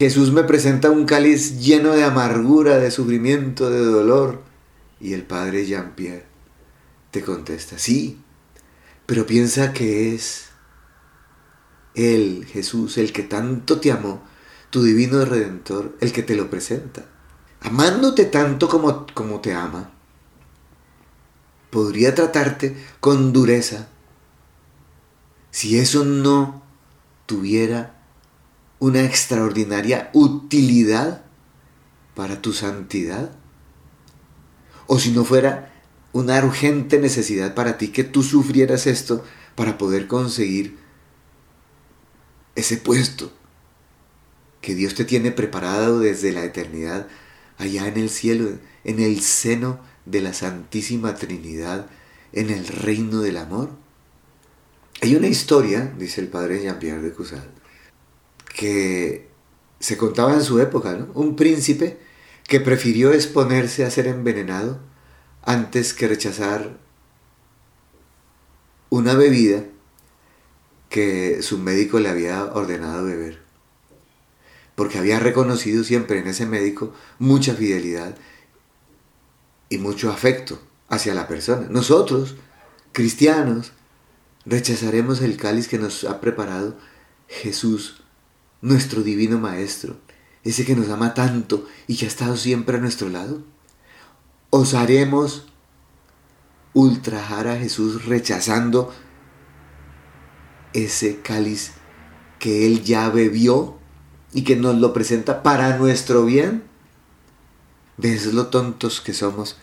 Jesús 0.00 0.32
me 0.32 0.42
presenta 0.42 0.90
un 0.90 1.06
cáliz 1.06 1.60
lleno 1.60 1.92
de 1.92 2.02
amargura, 2.02 2.78
de 2.78 2.90
sufrimiento, 2.90 3.70
de 3.70 3.84
dolor. 3.84 4.42
Y 5.00 5.12
el 5.12 5.22
Padre 5.22 5.66
Jean-Pierre 5.66 6.26
te 7.12 7.22
contesta, 7.22 7.78
sí, 7.78 8.18
pero 9.06 9.26
piensa 9.26 9.72
que 9.72 10.12
es 10.12 10.46
Él, 11.94 12.46
Jesús, 12.50 12.98
el 12.98 13.12
que 13.12 13.22
tanto 13.22 13.78
te 13.78 13.92
amó, 13.92 14.24
tu 14.70 14.84
divino 14.84 15.24
redentor, 15.24 15.96
el 16.00 16.12
que 16.12 16.22
te 16.22 16.36
lo 16.36 16.48
presenta. 16.48 17.04
Amándote 17.60 18.24
tanto 18.24 18.68
como, 18.68 19.06
como 19.12 19.40
te 19.40 19.52
ama, 19.52 19.90
podría 21.70 22.14
tratarte 22.14 22.76
con 23.00 23.32
dureza 23.32 23.88
si 25.50 25.78
eso 25.78 26.04
no 26.04 26.62
tuviera 27.26 28.00
una 28.78 29.02
extraordinaria 29.02 30.10
utilidad 30.14 31.24
para 32.14 32.40
tu 32.40 32.52
santidad. 32.52 33.32
O 34.86 34.98
si 34.98 35.10
no 35.12 35.24
fuera 35.24 35.72
una 36.12 36.42
urgente 36.44 36.98
necesidad 36.98 37.54
para 37.54 37.78
ti 37.78 37.88
que 37.88 38.04
tú 38.04 38.22
sufrieras 38.22 38.86
esto 38.86 39.24
para 39.54 39.76
poder 39.78 40.06
conseguir 40.06 40.78
ese 42.54 42.76
puesto 42.76 43.32
que 44.60 44.74
Dios 44.74 44.94
te 44.94 45.04
tiene 45.04 45.30
preparado 45.30 46.00
desde 46.00 46.32
la 46.32 46.44
eternidad, 46.44 47.08
allá 47.58 47.88
en 47.88 47.96
el 47.96 48.10
cielo, 48.10 48.58
en 48.84 49.00
el 49.00 49.20
seno 49.20 49.80
de 50.06 50.20
la 50.20 50.32
Santísima 50.32 51.14
Trinidad, 51.14 51.86
en 52.32 52.50
el 52.50 52.66
reino 52.66 53.20
del 53.20 53.36
amor. 53.36 53.70
Hay 55.02 55.16
una 55.16 55.28
historia, 55.28 55.92
dice 55.98 56.20
el 56.20 56.28
padre 56.28 56.60
Jean-Pierre 56.60 57.02
de 57.02 57.12
Cusat, 57.12 57.46
que 58.54 59.28
se 59.78 59.96
contaba 59.96 60.34
en 60.34 60.42
su 60.42 60.60
época, 60.60 60.94
¿no? 60.94 61.08
Un 61.14 61.36
príncipe 61.36 61.98
que 62.46 62.60
prefirió 62.60 63.12
exponerse 63.12 63.84
a 63.84 63.90
ser 63.90 64.06
envenenado 64.06 64.80
antes 65.42 65.94
que 65.94 66.08
rechazar 66.08 66.78
una 68.90 69.14
bebida 69.14 69.64
que 70.90 71.42
su 71.42 71.58
médico 71.58 72.00
le 72.00 72.08
había 72.08 72.44
ordenado 72.44 73.04
beber 73.04 73.49
porque 74.80 74.96
había 74.96 75.20
reconocido 75.20 75.84
siempre 75.84 76.20
en 76.20 76.26
ese 76.26 76.46
médico 76.46 76.94
mucha 77.18 77.52
fidelidad 77.52 78.16
y 79.68 79.76
mucho 79.76 80.10
afecto 80.10 80.58
hacia 80.88 81.12
la 81.12 81.28
persona. 81.28 81.66
Nosotros, 81.68 82.36
cristianos, 82.92 83.72
rechazaremos 84.46 85.20
el 85.20 85.36
cáliz 85.36 85.68
que 85.68 85.76
nos 85.76 86.04
ha 86.04 86.22
preparado 86.22 86.78
Jesús, 87.28 88.04
nuestro 88.62 89.02
divino 89.02 89.38
Maestro, 89.38 89.98
ese 90.44 90.64
que 90.64 90.74
nos 90.74 90.88
ama 90.88 91.12
tanto 91.12 91.68
y 91.86 91.98
que 91.98 92.06
ha 92.06 92.08
estado 92.08 92.38
siempre 92.38 92.78
a 92.78 92.80
nuestro 92.80 93.10
lado. 93.10 93.42
Osaremos 94.48 95.44
ultrajar 96.72 97.48
a 97.48 97.58
Jesús 97.58 98.06
rechazando 98.06 98.94
ese 100.72 101.20
cáliz 101.20 101.72
que 102.38 102.64
Él 102.64 102.82
ya 102.82 103.10
bebió 103.10 103.78
y 104.32 104.42
que 104.42 104.56
nos 104.56 104.76
lo 104.76 104.92
presenta 104.92 105.42
para 105.42 105.76
nuestro 105.76 106.24
bien. 106.24 106.62
¿Ves 107.96 108.32
lo 108.32 108.46
tontos 108.46 109.00
que 109.00 109.12
somos 109.12 109.56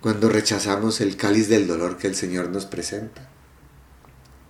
cuando 0.00 0.28
rechazamos 0.28 1.00
el 1.00 1.16
cáliz 1.16 1.48
del 1.48 1.66
dolor 1.66 1.98
que 1.98 2.06
el 2.06 2.14
Señor 2.14 2.48
nos 2.48 2.66
presenta? 2.66 3.28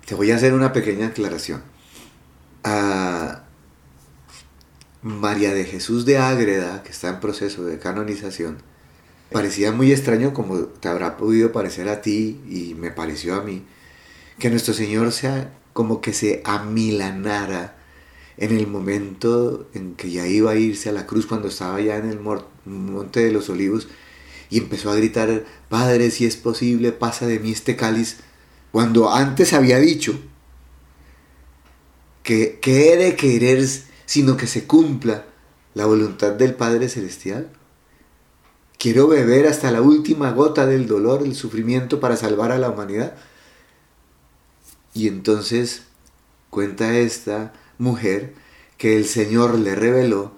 Te 0.05 0.15
voy 0.15 0.31
a 0.31 0.35
hacer 0.35 0.53
una 0.53 0.73
pequeña 0.73 1.07
aclaración. 1.07 1.61
A 2.63 3.43
María 5.01 5.53
de 5.53 5.65
Jesús 5.65 6.05
de 6.05 6.17
Ágreda, 6.17 6.83
que 6.83 6.91
está 6.91 7.09
en 7.09 7.19
proceso 7.19 7.63
de 7.63 7.79
canonización, 7.79 8.57
parecía 9.31 9.71
muy 9.71 9.91
extraño 9.91 10.33
como 10.33 10.59
te 10.59 10.87
habrá 10.87 11.17
podido 11.17 11.51
parecer 11.51 11.89
a 11.89 12.01
ti 12.01 12.41
y 12.49 12.75
me 12.75 12.91
pareció 12.91 13.35
a 13.35 13.41
mí, 13.41 13.65
que 14.39 14.49
nuestro 14.49 14.73
Señor 14.73 15.11
sea 15.11 15.53
como 15.73 16.01
que 16.01 16.13
se 16.13 16.41
amilanara 16.43 17.78
en 18.39 18.55
el 18.55 18.67
momento 18.67 19.67
en 19.73 19.95
que 19.95 20.09
ya 20.09 20.25
iba 20.25 20.51
a 20.51 20.55
irse 20.55 20.87
a 20.87 20.93
la 20.93 21.05
cruz, 21.05 21.25
cuando 21.25 21.49
estaba 21.49 21.81
ya 21.81 21.97
en 21.97 22.09
el 22.09 22.19
monte 22.19 23.19
de 23.19 23.33
los 23.33 23.49
olivos, 23.49 23.89
y 24.49 24.57
empezó 24.59 24.89
a 24.89 24.95
gritar, 24.95 25.43
Padre, 25.67 26.09
si 26.09 26.25
es 26.25 26.37
posible, 26.37 26.93
pasa 26.93 27.27
de 27.27 27.39
mí 27.39 27.51
este 27.51 27.75
cáliz, 27.75 28.21
cuando 28.71 29.13
antes 29.13 29.51
había 29.51 29.77
dicho 29.79 30.17
que, 32.23 32.59
que 32.61 32.93
he 32.93 32.97
de 32.97 33.17
querer, 33.17 33.67
sino 34.05 34.37
que 34.37 34.47
se 34.47 34.65
cumpla 34.65 35.25
la 35.73 35.85
voluntad 35.85 36.31
del 36.31 36.53
Padre 36.53 36.87
Celestial. 36.87 37.51
Quiero 38.77 39.09
beber 39.09 39.47
hasta 39.47 39.69
la 39.69 39.81
última 39.81 40.31
gota 40.31 40.65
del 40.65 40.87
dolor, 40.87 41.23
el 41.23 41.35
sufrimiento 41.35 41.99
para 41.99 42.15
salvar 42.15 42.53
a 42.53 42.57
la 42.57 42.69
humanidad. 42.69 43.15
Y 44.93 45.09
entonces 45.09 45.83
cuenta 46.49 46.97
esta 46.97 47.51
mujer 47.79 48.35
que 48.77 48.95
el 48.95 49.05
Señor 49.05 49.57
le 49.57 49.73
reveló 49.73 50.33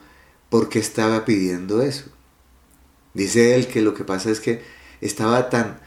por 0.50 0.70
qué 0.70 0.80
estaba 0.80 1.26
pidiendo 1.26 1.82
eso. 1.82 2.06
Dice 3.14 3.56
él 3.56 3.68
que 3.68 3.82
lo 3.82 3.94
que 3.94 4.06
pasa 4.06 4.32
es 4.32 4.40
que 4.40 4.62
estaba 5.02 5.50
tan 5.50 5.80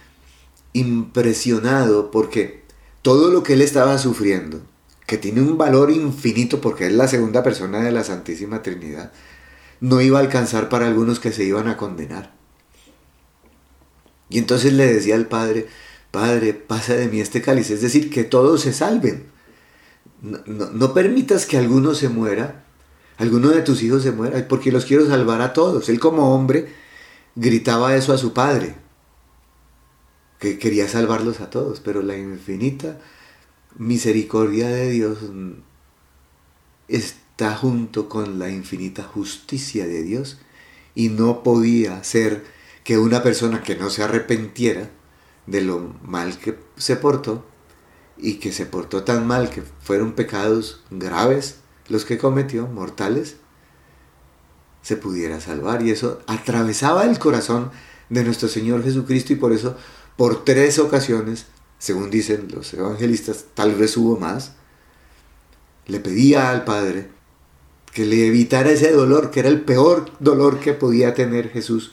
impresionado 0.75 2.11
porque 2.11 2.65
todo 3.01 3.31
lo 3.31 3.43
que 3.43 3.55
él 3.55 3.63
estaba 3.63 3.97
sufriendo, 3.99 4.61
que 5.07 5.17
tiene 5.17 5.41
un 5.41 5.57
valor 5.57 5.91
infinito 5.91 6.61
porque 6.61 6.87
es 6.87 6.93
la 6.93 7.09
segunda 7.09 7.43
persona 7.43 7.81
de 7.81 7.93
la 7.93 8.05
Santísima 8.05 8.63
Trinidad, 8.63 9.13
no 9.81 10.01
iba 10.01 10.19
a 10.19 10.23
alcanzar 10.23 10.69
para 10.69 10.87
algunos 10.87 11.21
que 11.21 11.33
se 11.33 11.45
iban 11.45 11.69
a 11.69 11.77
condenar. 11.77 12.35
Y 14.29 14.39
entonces 14.39 14.73
le 14.73 14.93
decía 14.93 15.15
al 15.15 15.27
Padre, 15.27 15.67
Padre, 16.11 16.55
pasa 16.55 16.95
de 16.95 17.09
mí 17.09 17.21
este 17.21 17.43
cáliz, 17.43 17.71
es 17.71 17.83
decir, 17.83 18.11
que 18.11 18.25
todos 18.25 18.63
se 18.63 18.73
salven. 18.73 19.34
No, 20.25 20.95
permitas 20.95 21.45
que 21.45 21.59
alguno 21.59 21.95
se 21.95 22.09
muera, 22.09 22.65
alguno 23.19 23.51
de 23.51 23.61
tus 23.61 23.83
hijos 23.83 24.03
se 24.03 24.11
muera, 24.11 24.49
porque 24.49 24.73
los 24.73 24.87
quiero 24.87 25.07
salvar 25.07 25.43
a 25.43 25.53
todos. 25.53 25.91
Él 25.91 26.01
como 26.01 26.35
hombre 26.35 26.73
gritaba 27.37 27.95
eso 27.95 28.15
a 28.15 28.19
su 28.19 28.33
padre, 28.33 28.75
que 30.39 30.59
quería 30.59 30.89
salvarlos 30.89 31.41
a 31.41 31.51
todos, 31.51 31.81
pero 31.81 32.01
la 32.01 32.17
infinita 32.17 32.99
misericordia 33.77 34.69
de 34.69 34.91
Dios 34.91 35.19
está 36.89 37.55
junto 37.55 38.09
con 38.09 38.39
la 38.39 38.49
infinita 38.49 39.03
justicia 39.03 39.87
de 39.87 40.03
Dios 40.03 40.39
y 40.95 41.11
no 41.11 41.43
podía 41.43 42.03
ser 42.03 42.45
que 42.83 42.97
una 42.97 43.23
persona 43.23 43.63
que 43.63 43.77
no 43.77 43.91
se 43.91 44.03
arrepentiera, 44.03 44.89
de 45.47 45.61
lo 45.61 45.95
mal 46.03 46.39
que 46.39 46.59
se 46.77 46.97
portó 46.97 47.45
y 48.17 48.35
que 48.35 48.53
se 48.53 48.67
portó 48.67 49.05
tan 49.05 49.27
mal 49.27 49.51
que 49.51 49.63
fueron 49.83 50.13
pecados 50.13 50.83
graves 50.91 51.57
los 51.89 52.05
que 52.05 52.19
cometió, 52.19 52.67
mortales, 52.67 53.37
se 54.83 54.97
pudiera 54.97 55.41
salvar. 55.41 55.83
Y 55.83 55.91
eso 55.91 56.21
atravesaba 56.27 57.05
el 57.05 57.19
corazón 57.19 57.71
de 58.09 58.25
nuestro 58.25 58.49
Señor 58.49 58.83
Jesucristo 58.83 59.33
y 59.33 59.37
por 59.37 59.53
eso 59.53 59.77
por 60.17 60.45
tres 60.45 60.79
ocasiones, 60.79 61.47
según 61.79 62.11
dicen 62.11 62.49
los 62.55 62.73
evangelistas, 62.73 63.47
tal 63.55 63.75
vez 63.75 63.97
hubo 63.97 64.19
más, 64.19 64.53
le 65.87 66.01
pedía 66.01 66.51
al 66.51 66.65
Padre 66.65 67.11
que 67.93 68.05
le 68.05 68.27
evitara 68.27 68.71
ese 68.71 68.93
dolor, 68.93 69.31
que 69.31 69.41
era 69.41 69.49
el 69.49 69.61
peor 69.61 70.11
dolor 70.19 70.61
que 70.61 70.73
podía 70.73 71.15
tener 71.15 71.51
Jesús. 71.51 71.93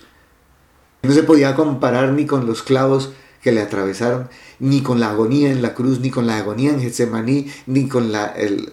No 1.04 1.14
se 1.14 1.24
podía 1.24 1.56
comparar 1.56 2.12
ni 2.14 2.26
con 2.26 2.46
los 2.46 2.64
clavos 2.64 3.12
que 3.42 3.52
le 3.52 3.62
atravesaron, 3.62 4.30
ni 4.62 4.84
con 4.84 5.00
la 5.00 5.10
agonía 5.10 5.52
en 5.52 5.64
la 5.64 5.74
cruz, 5.74 6.00
ni 6.02 6.12
con 6.12 6.28
la 6.28 6.38
agonía 6.38 6.70
en 6.70 6.82
Getsemaní, 6.82 7.52
ni 7.66 7.90
con 7.90 8.12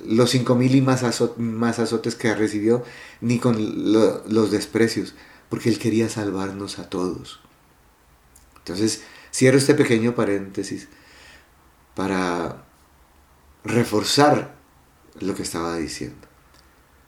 los 0.07 0.29
cinco 0.29 0.55
mil 0.55 0.74
y 0.74 0.83
más, 0.83 1.03
azotes 1.03 2.14
que 2.14 2.35
recibió, 2.35 2.85
ni 3.22 3.38
con 3.38 3.57
los 3.94 4.51
desprecios, 4.51 5.14
porque 5.48 5.70
Él 5.70 5.79
quería 5.79 6.11
salvarnos 6.11 6.79
a 6.79 6.90
todos. 6.90 7.40
Entonces, 8.59 9.01
cierro 9.33 9.57
este 9.57 9.74
pequeño 9.74 10.14
paréntesis 10.14 10.88
para 11.94 12.64
reforzar 13.64 14.55
lo 15.20 15.35
que 15.35 15.42
estaba 15.42 15.79
diciendo 15.79 16.29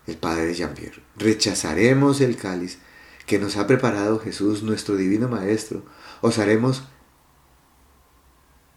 el 0.06 0.16
Padre 0.16 0.54
Jean-Pierre. 0.54 1.02
Rechazaremos 1.16 2.22
el 2.22 2.36
cáliz 2.36 2.78
que 3.26 3.38
nos 3.38 3.58
ha 3.58 3.66
preparado 3.66 4.18
Jesús, 4.20 4.62
nuestro 4.62 4.96
divino 4.96 5.28
Maestro. 5.28 5.84
Osaremos 6.22 6.84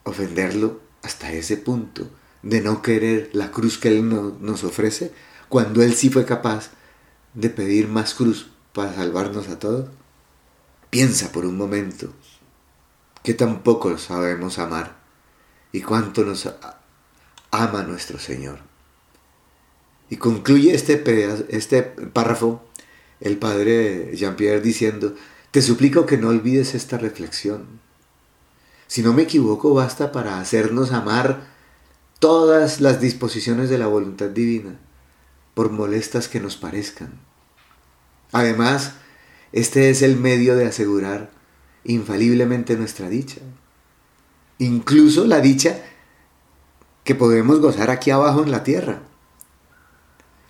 ofenderlo 0.04 0.82
hasta 1.02 1.32
ese 1.32 1.58
punto 1.58 2.10
de 2.42 2.62
no 2.62 2.82
querer 2.82 3.30
la 3.34 3.52
cruz 3.52 3.78
que 3.78 3.90
Él 3.90 4.08
nos 4.42 4.64
ofrece, 4.64 5.12
cuando 5.50 5.82
Él 5.82 5.94
sí 5.94 6.10
fue 6.10 6.26
capaz 6.26 6.72
de 7.34 7.50
pedir 7.50 7.88
más 7.88 8.14
cruz 8.14 8.52
para 8.74 8.94
salvarnos 8.94 9.48
a 9.50 9.60
todos? 9.60 9.90
Piensa 10.90 11.32
por 11.32 11.46
un 11.46 11.58
momento 11.58 12.14
que 13.24 13.34
tampoco 13.34 13.98
sabemos 13.98 14.60
amar 14.60 14.98
y 15.72 15.82
cuánto 15.82 16.24
nos 16.24 16.50
ama 17.52 17.84
nuestro 17.84 18.20
Señor. 18.20 18.60
Y 20.10 20.18
concluye 20.18 20.76
este, 20.76 21.02
este 21.50 21.82
párrafo 21.82 22.64
el 23.22 23.38
padre 23.38 24.12
Jean-Pierre 24.16 24.62
diciendo, 24.62 25.16
te 25.52 25.62
suplico 25.62 26.06
que 26.06 26.18
no 26.18 26.28
olvides 26.30 26.76
esta 26.76 26.98
reflexión 26.98 27.80
si 28.94 29.02
no 29.02 29.12
me 29.12 29.24
equivoco, 29.24 29.74
basta 29.74 30.12
para 30.12 30.40
hacernos 30.40 30.92
amar 30.92 31.48
todas 32.20 32.80
las 32.80 33.02
disposiciones 33.02 33.72
de 33.72 33.80
la 33.80 33.88
voluntad 33.88 34.28
divina, 34.28 34.78
por 35.56 35.72
molestas 35.72 36.28
que 36.28 36.40
nos 36.40 36.58
parezcan. 36.58 37.12
Además, 38.34 38.94
este 39.52 39.90
es 39.90 40.04
el 40.04 40.16
medio 40.16 40.56
de 40.56 40.68
asegurar 40.68 41.32
infaliblemente 41.84 42.78
nuestra 42.78 43.10
dicha. 43.10 43.42
Incluso 44.60 45.26
la 45.26 45.42
dicha 45.42 45.82
que 47.04 47.16
podemos 47.16 47.62
gozar 47.62 47.90
aquí 47.90 48.12
abajo 48.12 48.44
en 48.44 48.52
la 48.52 48.64
tierra. 48.64 49.02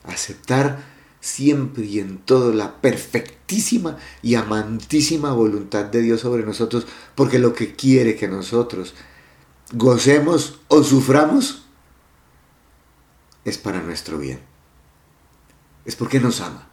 Aceptar 0.04 0.84
siempre 1.24 1.86
y 1.86 2.00
en 2.00 2.18
todo 2.18 2.52
la 2.52 2.82
perfectísima 2.82 3.98
y 4.22 4.36
amantísima 4.36 5.32
voluntad 5.32 5.86
de 5.86 6.02
Dios 6.02 6.20
sobre 6.20 6.44
nosotros, 6.44 6.86
porque 7.16 7.40
lo 7.40 7.54
que 7.54 7.76
quiere 7.76 8.18
que 8.18 8.28
nosotros 8.28 8.94
gocemos 9.72 10.60
o 10.68 10.84
suframos 10.84 11.64
es 13.46 13.58
para 13.58 13.82
nuestro 13.82 14.18
bien. 14.18 14.42
Es 15.86 15.96
porque 15.96 16.20
nos 16.20 16.42
ama. 16.42 16.68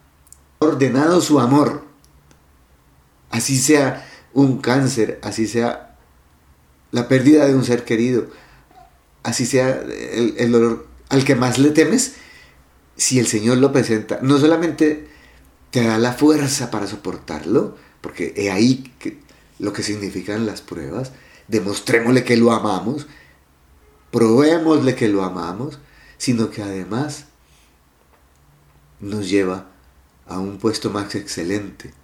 Ordenado 0.58 1.20
su 1.20 1.38
amor. 1.38 1.84
Así 3.30 3.56
sea 3.56 4.04
un 4.32 4.58
cáncer, 4.58 5.20
así 5.22 5.46
sea 5.46 5.96
la 6.90 7.06
pérdida 7.06 7.46
de 7.46 7.54
un 7.54 7.64
ser 7.64 7.84
querido, 7.84 8.26
así 9.22 9.46
sea 9.46 9.80
el, 9.80 10.34
el 10.38 10.50
dolor 10.50 10.88
al 11.08 11.24
que 11.24 11.36
más 11.36 11.58
le 11.58 11.70
temes, 11.70 12.16
si 13.00 13.18
el 13.18 13.26
Señor 13.26 13.56
lo 13.56 13.72
presenta, 13.72 14.18
no 14.20 14.36
solamente 14.36 15.08
te 15.70 15.82
da 15.82 15.96
la 15.96 16.12
fuerza 16.12 16.70
para 16.70 16.86
soportarlo, 16.86 17.74
porque 18.02 18.34
es 18.36 18.50
ahí 18.50 18.92
lo 19.58 19.72
que 19.72 19.82
significan 19.82 20.44
las 20.44 20.60
pruebas, 20.60 21.12
demostrémosle 21.48 22.24
que 22.24 22.36
lo 22.36 22.52
amamos, 22.52 23.06
probémosle 24.10 24.96
que 24.96 25.08
lo 25.08 25.24
amamos, 25.24 25.78
sino 26.18 26.50
que 26.50 26.62
además 26.62 27.24
nos 29.00 29.30
lleva 29.30 29.70
a 30.26 30.38
un 30.38 30.58
puesto 30.58 30.90
más 30.90 31.14
excelente 31.14 31.94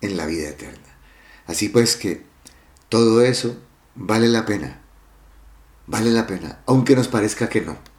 en 0.00 0.16
la 0.16 0.26
vida 0.26 0.48
eterna. 0.48 0.98
Así 1.46 1.68
pues 1.68 1.94
que 1.94 2.24
todo 2.88 3.22
eso 3.22 3.56
vale 3.94 4.26
la 4.26 4.44
pena. 4.46 4.80
Vale 5.86 6.10
la 6.10 6.26
pena, 6.26 6.58
aunque 6.66 6.96
nos 6.96 7.06
parezca 7.06 7.48
que 7.48 7.60
no. 7.60 7.93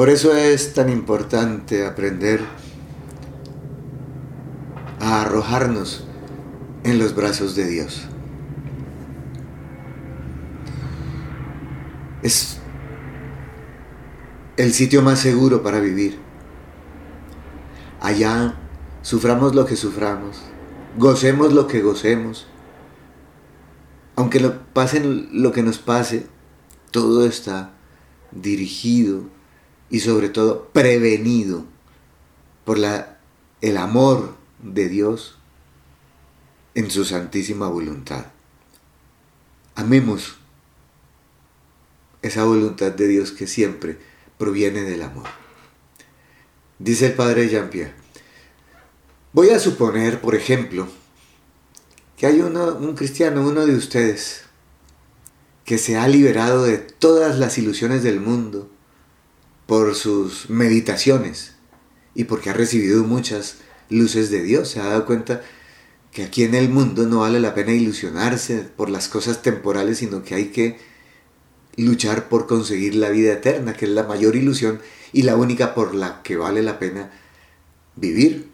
Por 0.00 0.08
eso 0.08 0.34
es 0.34 0.72
tan 0.72 0.88
importante 0.88 1.84
aprender 1.84 2.40
a 4.98 5.20
arrojarnos 5.20 6.06
en 6.84 6.98
los 6.98 7.14
brazos 7.14 7.54
de 7.54 7.68
Dios. 7.68 8.06
Es 12.22 12.60
el 14.56 14.72
sitio 14.72 15.02
más 15.02 15.18
seguro 15.18 15.62
para 15.62 15.80
vivir. 15.80 16.18
Allá 18.00 18.54
suframos 19.02 19.54
lo 19.54 19.66
que 19.66 19.76
suframos, 19.76 20.40
gocemos 20.96 21.52
lo 21.52 21.66
que 21.66 21.82
gocemos. 21.82 22.46
Aunque 24.16 24.40
lo, 24.40 24.64
pase 24.72 25.04
lo 25.04 25.52
que 25.52 25.62
nos 25.62 25.76
pase, 25.76 26.26
todo 26.90 27.26
está 27.26 27.74
dirigido 28.32 29.39
y 29.90 30.00
sobre 30.00 30.28
todo 30.28 30.68
prevenido 30.72 31.64
por 32.64 32.78
la, 32.78 33.18
el 33.60 33.76
amor 33.76 34.36
de 34.62 34.88
Dios 34.88 35.38
en 36.74 36.90
su 36.90 37.04
santísima 37.04 37.68
voluntad. 37.68 38.26
Amemos 39.74 40.36
esa 42.22 42.44
voluntad 42.44 42.92
de 42.92 43.08
Dios 43.08 43.32
que 43.32 43.46
siempre 43.46 43.98
proviene 44.38 44.82
del 44.82 45.02
amor. 45.02 45.26
Dice 46.78 47.06
el 47.06 47.14
padre 47.14 47.48
Jean-Pierre, 47.48 47.94
voy 49.32 49.50
a 49.50 49.58
suponer, 49.58 50.20
por 50.20 50.34
ejemplo, 50.34 50.88
que 52.16 52.26
hay 52.26 52.40
un 52.40 52.94
cristiano, 52.94 53.46
uno 53.46 53.66
de 53.66 53.74
ustedes, 53.74 54.42
que 55.64 55.78
se 55.78 55.96
ha 55.96 56.06
liberado 56.08 56.64
de 56.64 56.78
todas 56.78 57.38
las 57.38 57.58
ilusiones 57.58 58.02
del 58.02 58.20
mundo, 58.20 58.70
por 59.70 59.94
sus 59.94 60.50
meditaciones 60.50 61.52
y 62.16 62.24
porque 62.24 62.50
ha 62.50 62.54
recibido 62.54 63.04
muchas 63.04 63.58
luces 63.88 64.28
de 64.28 64.42
Dios. 64.42 64.68
Se 64.68 64.80
ha 64.80 64.86
dado 64.86 65.06
cuenta 65.06 65.42
que 66.10 66.24
aquí 66.24 66.42
en 66.42 66.56
el 66.56 66.68
mundo 66.68 67.06
no 67.06 67.20
vale 67.20 67.38
la 67.38 67.54
pena 67.54 67.70
ilusionarse 67.70 68.62
por 68.76 68.90
las 68.90 69.06
cosas 69.06 69.42
temporales, 69.42 69.98
sino 69.98 70.24
que 70.24 70.34
hay 70.34 70.46
que 70.46 70.80
luchar 71.76 72.28
por 72.28 72.48
conseguir 72.48 72.96
la 72.96 73.10
vida 73.10 73.32
eterna, 73.32 73.74
que 73.74 73.84
es 73.84 73.92
la 73.92 74.02
mayor 74.02 74.34
ilusión 74.34 74.80
y 75.12 75.22
la 75.22 75.36
única 75.36 75.72
por 75.72 75.94
la 75.94 76.20
que 76.24 76.36
vale 76.36 76.64
la 76.64 76.80
pena 76.80 77.12
vivir 77.94 78.48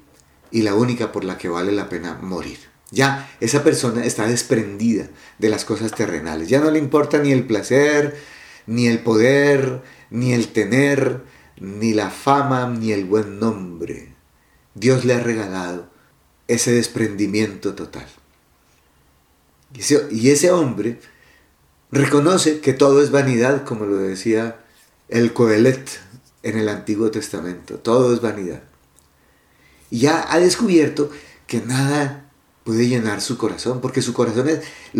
y 0.51 0.61
la 0.61 0.75
única 0.75 1.13
por 1.13 1.25
la 1.25 1.39
que 1.39 1.49
vale 1.49 1.73
la 1.73 1.89
pena 1.89 2.19
morir. 2.21 2.59
Ya 2.91 3.35
esa 3.41 3.65
persona 3.65 4.05
está 4.05 4.27
desprendida 4.27 5.09
de 5.39 5.49
las 5.49 5.65
cosas 5.65 5.93
terrenales, 5.93 6.51
ya 6.51 6.61
no 6.61 6.71
le 6.71 6.79
importa 6.79 7.17
ni 7.17 7.33
el 7.33 7.47
placer, 7.47 8.36
ni 8.67 8.89
el 8.89 9.01
poder, 9.01 9.83
ni 10.11 10.33
el 10.33 10.49
tener, 10.49 11.23
ni 11.59 11.95
la 11.95 12.11
fama, 12.11 12.69
ni 12.69 12.93
el 12.93 13.05
buen 13.05 13.39
nombre. 13.39 14.15
Dios 14.75 15.05
le 15.05 15.15
ha 15.15 15.21
regalado 15.21 15.89
ese 16.49 16.73
desprendimiento 16.73 17.75
total. 17.75 18.07
Y 20.11 20.31
ese, 20.31 20.51
hombre 20.53 21.01
reconoce 21.91 22.61
que 22.61 22.73
todo 22.73 23.03
es 23.03 23.11
vanidad, 23.11 23.65
como 23.65 23.85
lo 23.85 23.97
decía 23.97 24.61
el 25.09 25.33
Coelet 25.33 25.89
en 26.43 26.59
el 26.59 26.69
Antiguo 26.69 27.11
Testamento. 27.11 27.79
Todo 27.79 28.15
es 28.15 28.21
vanidad. 28.21 28.63
Y 29.91 30.01
ya 30.01 30.33
ha 30.33 30.39
descubierto 30.39 31.11
que 31.47 31.61
nada 31.61 32.31
puede 32.65 32.89
llenar 32.89 33.21
su 33.21 33.39
corazón, 33.39 33.81
porque 33.81 34.03
su 34.03 34.13
corazón 34.13 34.49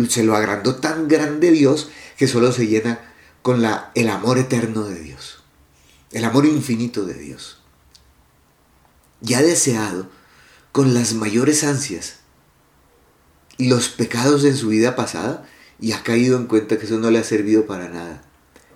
se 0.09 0.23
lo 0.23 0.35
agrandó 0.35 0.75
tan 0.75 1.07
grande 1.07 1.51
Dios 1.51 1.89
que 2.17 2.27
solo 2.27 2.51
se 2.51 2.67
llena 2.67 3.06
con 3.47 3.63
el 3.95 4.09
amor 4.09 4.39
eterno 4.39 4.83
de 4.83 4.99
Dios, 4.99 5.41
el 6.11 6.25
amor 6.25 6.45
infinito 6.45 7.05
de 7.05 7.13
Dios. 7.13 7.61
Y 9.25 9.35
ha 9.35 9.41
deseado 9.41 10.09
con 10.73 10.93
las 10.93 11.13
mayores 11.13 11.63
ansias 11.63 12.17
los 13.57 13.87
pecados 13.87 14.43
en 14.43 14.57
su 14.57 14.67
vida 14.67 14.97
pasada 14.97 15.47
y 15.79 15.93
ha 15.93 16.03
caído 16.03 16.37
en 16.37 16.47
cuenta 16.47 16.77
que 16.77 16.87
eso 16.87 16.99
no 16.99 17.09
le 17.09 17.19
ha 17.19 17.23
servido 17.23 17.65
para 17.67 17.87
nada, 17.87 18.21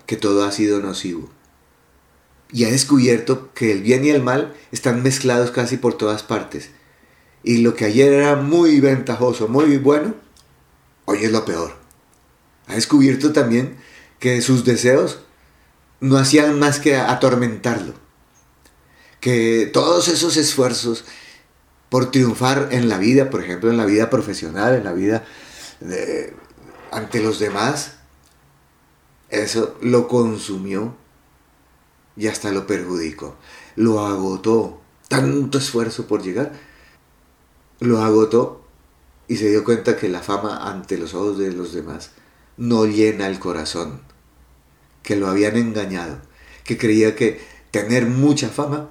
que 0.06 0.16
todo 0.16 0.42
ha 0.42 0.52
sido 0.52 0.80
nocivo. 0.80 1.30
Y 2.50 2.64
ha 2.64 2.70
descubierto 2.70 3.52
que 3.52 3.72
el 3.72 3.82
bien 3.82 4.06
y 4.06 4.08
el 4.08 4.22
mal 4.22 4.54
están 4.70 5.02
mezclados 5.02 5.50
casi 5.50 5.76
por 5.76 5.98
todas 5.98 6.22
partes. 6.22 6.70
Y 7.42 7.58
lo 7.58 7.74
que 7.74 7.84
ayer 7.84 8.10
era 8.10 8.36
muy 8.36 8.80
ventajoso, 8.80 9.48
muy 9.48 9.76
bueno, 9.76 10.14
hoy 11.04 11.24
es 11.24 11.30
lo 11.30 11.44
peor. 11.44 11.76
Ha 12.68 12.76
descubierto 12.76 13.34
también 13.34 13.76
que 14.22 14.40
sus 14.40 14.64
deseos 14.64 15.18
no 15.98 16.16
hacían 16.16 16.56
más 16.60 16.78
que 16.78 16.94
atormentarlo. 16.94 17.92
Que 19.18 19.68
todos 19.72 20.06
esos 20.06 20.36
esfuerzos 20.36 21.04
por 21.88 22.12
triunfar 22.12 22.68
en 22.70 22.88
la 22.88 22.98
vida, 22.98 23.30
por 23.30 23.42
ejemplo, 23.42 23.68
en 23.68 23.76
la 23.76 23.84
vida 23.84 24.10
profesional, 24.10 24.76
en 24.76 24.84
la 24.84 24.92
vida 24.92 25.24
ante 26.92 27.20
los 27.20 27.40
demás, 27.40 27.94
eso 29.28 29.76
lo 29.80 30.06
consumió 30.06 30.94
y 32.16 32.28
hasta 32.28 32.52
lo 32.52 32.64
perjudicó. 32.64 33.36
Lo 33.74 34.06
agotó. 34.06 34.80
Tanto 35.08 35.58
esfuerzo 35.58 36.06
por 36.06 36.22
llegar, 36.22 36.52
lo 37.80 38.00
agotó 38.00 38.64
y 39.26 39.36
se 39.36 39.50
dio 39.50 39.64
cuenta 39.64 39.96
que 39.96 40.08
la 40.08 40.22
fama 40.22 40.70
ante 40.70 40.96
los 40.96 41.12
ojos 41.12 41.38
de 41.38 41.50
los 41.50 41.72
demás 41.72 42.12
no 42.56 42.86
llena 42.86 43.26
el 43.26 43.40
corazón 43.40 44.11
que 45.02 45.16
lo 45.16 45.28
habían 45.28 45.56
engañado, 45.56 46.20
que 46.64 46.78
creía 46.78 47.16
que 47.16 47.40
tener 47.70 48.06
mucha 48.06 48.48
fama 48.48 48.88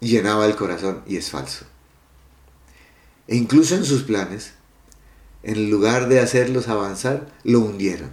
llenaba 0.00 0.46
el 0.46 0.56
corazón 0.56 1.02
y 1.06 1.16
es 1.16 1.30
falso. 1.30 1.66
E 3.28 3.36
incluso 3.36 3.74
en 3.74 3.84
sus 3.84 4.02
planes, 4.02 4.52
en 5.42 5.70
lugar 5.70 6.08
de 6.08 6.20
hacerlos 6.20 6.68
avanzar, 6.68 7.32
lo 7.44 7.60
hundieron. 7.60 8.10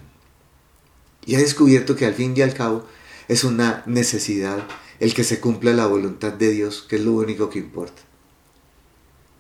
Y 1.26 1.36
ha 1.36 1.40
descubierto 1.40 1.96
que 1.96 2.06
al 2.06 2.14
fin 2.14 2.34
y 2.36 2.42
al 2.42 2.54
cabo 2.54 2.86
es 3.28 3.44
una 3.44 3.84
necesidad 3.86 4.64
el 5.00 5.14
que 5.14 5.24
se 5.24 5.40
cumpla 5.40 5.74
la 5.74 5.86
voluntad 5.86 6.34
de 6.34 6.52
Dios, 6.52 6.86
que 6.88 6.98
es 6.98 7.04
lo 7.04 7.14
único 7.14 7.50
que 7.50 7.60
importa. 7.60 8.02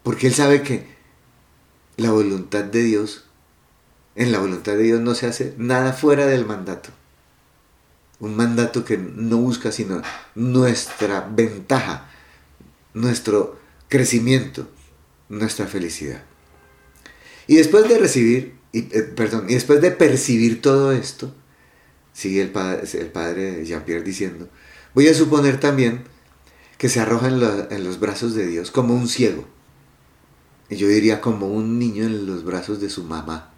Porque 0.03 0.27
él 0.27 0.33
sabe 0.33 0.63
que 0.63 0.87
la 1.97 2.11
voluntad 2.11 2.63
de 2.63 2.83
Dios, 2.83 3.25
en 4.15 4.31
la 4.31 4.39
voluntad 4.39 4.73
de 4.73 4.83
Dios 4.83 5.01
no 5.01 5.15
se 5.15 5.27
hace 5.27 5.53
nada 5.57 5.93
fuera 5.93 6.27
del 6.27 6.45
mandato 6.45 6.91
un 8.19 8.35
mandato 8.35 8.83
que 8.83 8.97
no 8.97 9.37
busca 9.37 9.71
sino 9.71 10.01
nuestra 10.35 11.27
ventaja, 11.31 12.09
nuestro 12.93 13.59
crecimiento, 13.87 14.67
nuestra 15.29 15.67
felicidad. 15.67 16.23
Y 17.47 17.55
después 17.55 17.87
de 17.87 17.97
recibir, 17.97 18.55
eh, 18.73 19.13
perdón, 19.15 19.45
y 19.49 19.53
después 19.53 19.81
de 19.81 19.91
percibir 19.91 20.61
todo 20.61 20.91
esto, 20.91 21.33
sigue 22.13 22.41
el 22.41 22.51
padre, 22.51 22.83
el 22.93 23.07
padre 23.07 23.65
Jean-Pierre 23.65 24.03
diciendo, 24.03 24.49
voy 24.93 25.07
a 25.07 25.13
suponer 25.13 25.59
también 25.59 26.03
que 26.77 26.89
se 26.89 26.99
arroja 26.99 27.27
en, 27.27 27.41
en 27.71 27.83
los 27.83 27.99
brazos 27.99 28.35
de 28.35 28.47
Dios 28.47 28.71
como 28.71 28.93
un 28.93 29.07
ciego. 29.07 29.45
Y 30.69 30.75
yo 30.75 30.87
diría 30.87 31.19
como 31.19 31.47
un 31.47 31.79
niño 31.79 32.03
en 32.03 32.27
los 32.27 32.43
brazos 32.43 32.79
de 32.79 32.89
su 32.89 33.03
mamá, 33.03 33.53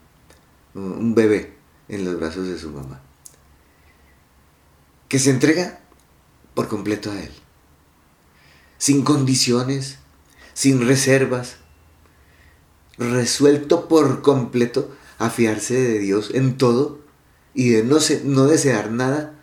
un 0.73 1.13
bebé 1.13 1.53
en 1.89 2.05
los 2.05 2.17
brazos 2.17 2.47
de 2.47 2.57
su 2.57 2.69
mamá 2.69 3.01
que 5.11 5.19
se 5.19 5.29
entrega 5.29 5.77
por 6.53 6.69
completo 6.69 7.11
a 7.11 7.19
Él, 7.19 7.31
sin 8.77 9.03
condiciones, 9.03 9.97
sin 10.53 10.87
reservas, 10.87 11.57
resuelto 12.97 13.89
por 13.89 14.21
completo 14.21 14.89
a 15.17 15.29
fiarse 15.29 15.73
de 15.73 15.99
Dios 15.99 16.31
en 16.33 16.57
todo 16.57 17.01
y 17.53 17.71
de 17.71 17.83
no, 17.83 17.97
no 18.23 18.45
desear 18.45 18.89
nada, 18.89 19.37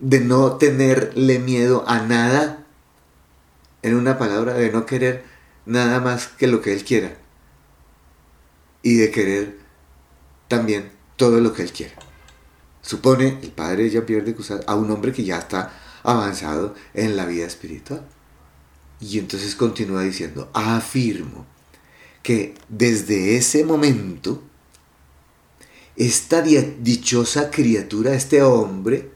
de 0.00 0.20
no 0.20 0.58
tenerle 0.58 1.38
miedo 1.38 1.84
a 1.88 2.00
nada, 2.00 2.66
en 3.80 3.94
una 3.94 4.18
palabra, 4.18 4.52
de 4.52 4.70
no 4.70 4.84
querer 4.84 5.24
nada 5.64 5.98
más 5.98 6.26
que 6.26 6.46
lo 6.46 6.60
que 6.60 6.74
Él 6.74 6.84
quiera 6.84 7.16
y 8.82 8.96
de 8.96 9.10
querer 9.10 9.56
también 10.48 10.92
todo 11.16 11.40
lo 11.40 11.54
que 11.54 11.62
Él 11.62 11.72
quiera. 11.72 12.11
Supone 12.82 13.38
el 13.42 13.52
padre 13.52 13.88
Jean-Pierre 13.88 14.24
de 14.24 14.34
Cusat 14.34 14.68
a 14.68 14.74
un 14.74 14.90
hombre 14.90 15.12
que 15.12 15.24
ya 15.24 15.38
está 15.38 15.72
avanzado 16.02 16.74
en 16.94 17.16
la 17.16 17.24
vida 17.24 17.46
espiritual. 17.46 18.04
Y 19.00 19.18
entonces 19.18 19.56
continúa 19.56 20.02
diciendo, 20.02 20.50
afirmo 20.52 21.46
que 22.22 22.54
desde 22.68 23.36
ese 23.36 23.64
momento, 23.64 24.42
esta 25.96 26.40
dichosa 26.42 27.50
criatura, 27.50 28.14
este 28.14 28.42
hombre, 28.42 29.10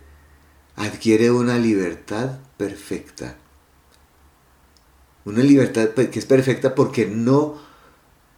adquiere 0.76 1.30
una 1.30 1.58
libertad 1.58 2.38
perfecta. 2.56 3.36
Una 5.24 5.42
libertad 5.42 5.90
que 5.90 6.18
es 6.18 6.26
perfecta 6.26 6.74
porque 6.74 7.06
no 7.06 7.58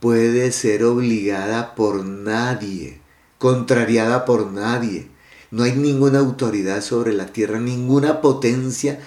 puede 0.01 0.53
ser 0.53 0.85
obligada 0.85 1.75
por 1.75 2.05
nadie, 2.05 3.01
contrariada 3.39 4.25
por 4.25 4.51
nadie. 4.51 5.09
No 5.51 5.63
hay 5.63 5.73
ninguna 5.73 6.19
autoridad 6.19 6.83
sobre 6.83 7.13
la 7.13 7.27
tierra, 7.27 7.59
ninguna 7.59 8.21
potencia 8.21 9.01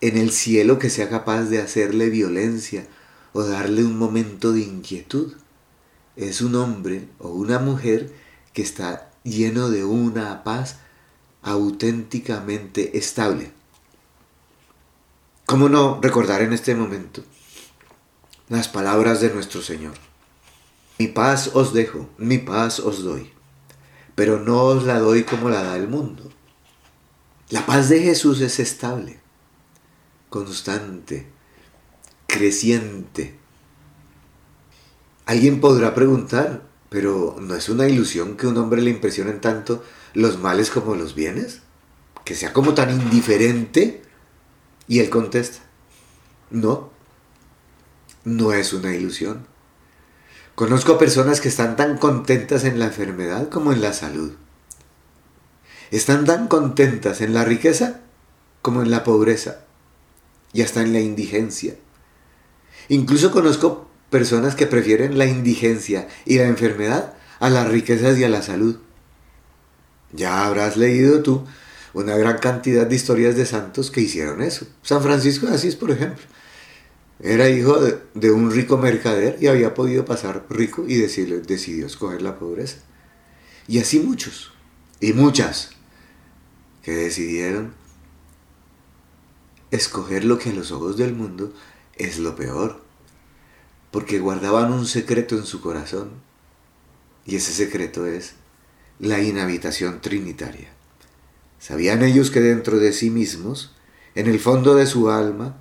en 0.00 0.16
el 0.16 0.30
cielo 0.30 0.78
que 0.78 0.90
sea 0.90 1.08
capaz 1.08 1.44
de 1.44 1.60
hacerle 1.60 2.10
violencia 2.10 2.86
o 3.32 3.42
darle 3.42 3.84
un 3.84 3.98
momento 3.98 4.52
de 4.52 4.60
inquietud. 4.60 5.34
Es 6.16 6.40
un 6.40 6.54
hombre 6.54 7.08
o 7.18 7.30
una 7.30 7.58
mujer 7.58 8.12
que 8.52 8.62
está 8.62 9.10
lleno 9.24 9.70
de 9.70 9.84
una 9.84 10.44
paz 10.44 10.76
auténticamente 11.42 12.96
estable. 12.98 13.52
¿Cómo 15.46 15.68
no 15.68 15.98
recordar 16.00 16.42
en 16.42 16.52
este 16.52 16.74
momento 16.74 17.22
las 18.48 18.68
palabras 18.68 19.20
de 19.20 19.30
nuestro 19.30 19.62
Señor? 19.62 19.94
Mi 20.98 21.08
paz 21.08 21.50
os 21.54 21.72
dejo, 21.72 22.08
mi 22.18 22.38
paz 22.38 22.78
os 22.78 23.02
doy, 23.02 23.32
pero 24.20 24.38
no 24.38 24.64
os 24.64 24.84
la 24.84 24.98
doy 24.98 25.24
como 25.24 25.48
la 25.48 25.62
da 25.62 25.78
el 25.78 25.88
mundo. 25.88 26.30
La 27.48 27.64
paz 27.64 27.88
de 27.88 28.02
Jesús 28.02 28.42
es 28.42 28.60
estable, 28.60 29.18
constante, 30.28 31.26
creciente. 32.26 33.38
Alguien 35.24 35.58
podrá 35.58 35.94
preguntar, 35.94 36.68
pero 36.90 37.38
¿no 37.40 37.54
es 37.54 37.70
una 37.70 37.88
ilusión 37.88 38.36
que 38.36 38.46
un 38.46 38.58
hombre 38.58 38.82
le 38.82 38.90
impresionen 38.90 39.40
tanto 39.40 39.82
los 40.12 40.38
males 40.38 40.68
como 40.68 40.96
los 40.96 41.14
bienes? 41.14 41.62
Que 42.22 42.34
sea 42.34 42.52
como 42.52 42.74
tan 42.74 42.90
indiferente. 42.90 44.02
Y 44.86 44.98
él 44.98 45.08
contesta, 45.08 45.60
no, 46.50 46.90
no 48.24 48.52
es 48.52 48.74
una 48.74 48.94
ilusión. 48.94 49.46
Conozco 50.54 50.98
personas 50.98 51.40
que 51.40 51.48
están 51.48 51.76
tan 51.76 51.96
contentas 51.98 52.64
en 52.64 52.78
la 52.78 52.86
enfermedad 52.86 53.48
como 53.48 53.72
en 53.72 53.80
la 53.80 53.92
salud. 53.92 54.32
Están 55.90 56.24
tan 56.24 56.48
contentas 56.48 57.20
en 57.20 57.34
la 57.34 57.44
riqueza 57.44 58.00
como 58.62 58.82
en 58.82 58.90
la 58.90 59.02
pobreza 59.04 59.60
y 60.52 60.62
hasta 60.62 60.82
en 60.82 60.92
la 60.92 61.00
indigencia. 61.00 61.74
Incluso 62.88 63.30
conozco 63.30 63.88
personas 64.10 64.54
que 64.54 64.66
prefieren 64.66 65.18
la 65.18 65.26
indigencia 65.26 66.08
y 66.24 66.38
la 66.38 66.44
enfermedad 66.44 67.14
a 67.38 67.48
las 67.48 67.68
riquezas 67.68 68.18
y 68.18 68.24
a 68.24 68.28
la 68.28 68.42
salud. 68.42 68.76
Ya 70.12 70.46
habrás 70.46 70.76
leído 70.76 71.22
tú 71.22 71.44
una 71.94 72.16
gran 72.16 72.38
cantidad 72.38 72.86
de 72.86 72.96
historias 72.96 73.36
de 73.36 73.46
santos 73.46 73.90
que 73.90 74.00
hicieron 74.00 74.42
eso. 74.42 74.66
San 74.82 75.02
Francisco 75.02 75.46
de 75.46 75.54
Asís, 75.54 75.76
por 75.76 75.90
ejemplo. 75.90 76.24
Era 77.22 77.50
hijo 77.50 77.78
de, 78.14 78.30
un 78.30 78.50
rico 78.50 78.78
mercader 78.78 79.36
y 79.40 79.46
había 79.46 79.74
podido 79.74 80.04
pasar 80.04 80.46
rico 80.48 80.84
y 80.88 80.96
decidió 80.96 81.86
escoger 81.86 82.22
la 82.22 82.38
pobreza. 82.38 82.78
Y 83.68 83.78
así 83.78 84.00
muchos, 84.00 84.52
y 85.00 85.12
muchas, 85.12 85.70
que 86.82 86.92
decidieron 86.92 87.74
escoger 89.70 90.24
lo 90.24 90.38
que 90.38 90.50
a 90.50 90.52
los 90.54 90.72
ojos 90.72 90.96
del 90.96 91.14
mundo 91.14 91.52
es 91.94 92.18
lo 92.18 92.34
peor, 92.36 92.80
porque 93.90 94.18
guardaban 94.18 94.72
un 94.72 94.86
secreto 94.86 95.36
en 95.36 95.44
su 95.44 95.60
corazón, 95.60 96.10
y 97.26 97.36
ese 97.36 97.52
secreto 97.52 98.06
es 98.06 98.34
la 98.98 99.20
inhabitación 99.20 100.00
trinitaria. 100.00 100.68
Sabían 101.58 102.02
ellos 102.02 102.30
que 102.30 102.40
dentro 102.40 102.78
de 102.78 102.92
sí 102.92 103.10
mismos, 103.10 103.76
en 104.14 104.26
el 104.26 104.40
fondo 104.40 104.74
de 104.74 104.86
su 104.86 105.10
alma, 105.10 105.58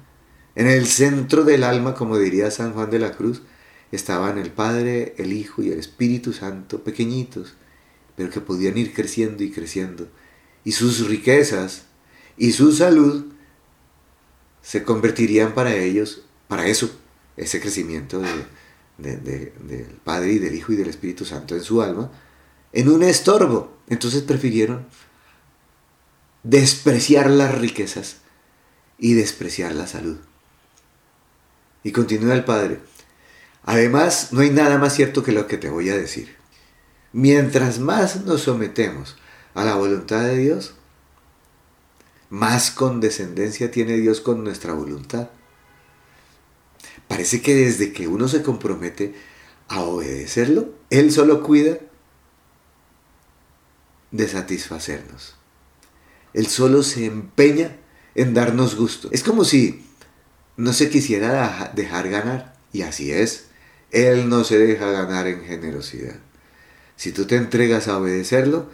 en 0.60 0.68
el 0.68 0.88
centro 0.88 1.46
del 1.46 1.64
alma, 1.64 1.96
como 1.96 2.18
diría 2.18 2.52
San 2.52 2.74
Juan 2.74 2.90
de 2.90 3.00
la 3.00 3.14
Cruz, 3.14 3.44
estaban 3.94 4.38
el 4.38 4.52
Padre, 4.52 5.16
el 5.18 5.32
Hijo 5.32 5.64
y 5.64 5.72
el 5.72 5.80
Espíritu 5.80 6.34
Santo, 6.34 6.84
pequeñitos, 6.84 7.54
pero 8.18 8.30
que 8.30 8.42
podían 8.42 8.78
ir 8.78 8.94
creciendo 8.94 9.42
y 9.42 9.52
creciendo. 9.52 10.10
Y 10.66 10.74
sus 10.74 11.08
riquezas 11.08 11.84
y 12.36 12.52
su 12.52 12.74
salud 12.74 13.28
se 14.62 14.84
convertirían 14.84 15.54
para 15.54 15.74
ellos, 15.74 16.24
para 16.50 16.68
eso, 16.68 16.92
ese 17.38 17.62
crecimiento 17.62 18.22
del 18.98 19.94
Padre 20.04 20.34
y 20.34 20.40
del 20.40 20.56
Hijo 20.56 20.74
y 20.74 20.76
del 20.76 20.90
Espíritu 20.90 21.24
Santo 21.24 21.56
en 21.56 21.64
su 21.64 21.82
alma, 21.82 22.12
en 22.74 22.90
un 22.90 23.04
estorbo. 23.04 23.78
Entonces 23.88 24.24
prefirieron 24.24 24.88
despreciar 26.44 27.30
las 27.30 27.58
riquezas 27.58 28.18
y 28.98 29.14
despreciar 29.14 29.74
la 29.74 29.88
salud. 29.88 30.18
Y 31.84 31.92
continúa 31.92 32.34
el 32.34 32.44
Padre. 32.44 32.80
Además, 33.64 34.30
no 34.32 34.42
hay 34.42 34.50
nada 34.50 34.78
más 34.78 34.96
cierto 34.96 35.24
que 35.24 35.32
lo 35.32 35.48
que 35.48 35.58
te 35.58 35.70
voy 35.70 35.90
a 35.90 35.98
decir. 35.98 36.36
Mientras 37.12 37.80
más 37.80 38.26
nos 38.26 38.42
sometemos 38.42 39.18
a 39.54 39.66
la 39.66 39.76
voluntad 39.76 40.22
de 40.24 40.38
Dios, 40.38 40.76
más 42.30 42.72
condescendencia 42.72 43.72
tiene 43.72 43.98
Dios 43.98 44.22
con 44.22 44.44
nuestra 44.44 44.74
voluntad. 44.74 45.30
Parece 47.08 47.42
que 47.42 47.56
desde 47.56 47.92
que 47.92 48.08
uno 48.08 48.28
se 48.28 48.44
compromete 48.44 49.16
a 49.68 49.82
obedecerlo, 49.82 50.70
Él 50.90 51.12
solo 51.12 51.42
cuida 51.42 51.80
de 54.12 54.28
satisfacernos. 54.28 55.36
Él 56.34 56.48
solo 56.48 56.84
se 56.84 57.06
empeña 57.06 57.78
en 58.16 58.34
darnos 58.34 58.76
gusto. 58.76 59.10
Es 59.12 59.24
como 59.24 59.44
si 59.44 59.89
no 60.60 60.74
se 60.74 60.90
quisiera 60.90 61.72
dejar 61.74 62.10
ganar. 62.10 62.54
Y 62.74 62.82
así 62.82 63.14
es. 63.14 63.46
Él 63.92 64.28
no 64.28 64.44
se 64.44 64.60
deja 64.60 64.92
ganar 64.92 65.26
en 65.26 65.46
generosidad. 65.46 66.18
Si 66.98 67.14
tú 67.14 67.26
te 67.26 67.38
entregas 67.38 67.88
a 67.88 67.98
obedecerlo, 67.98 68.70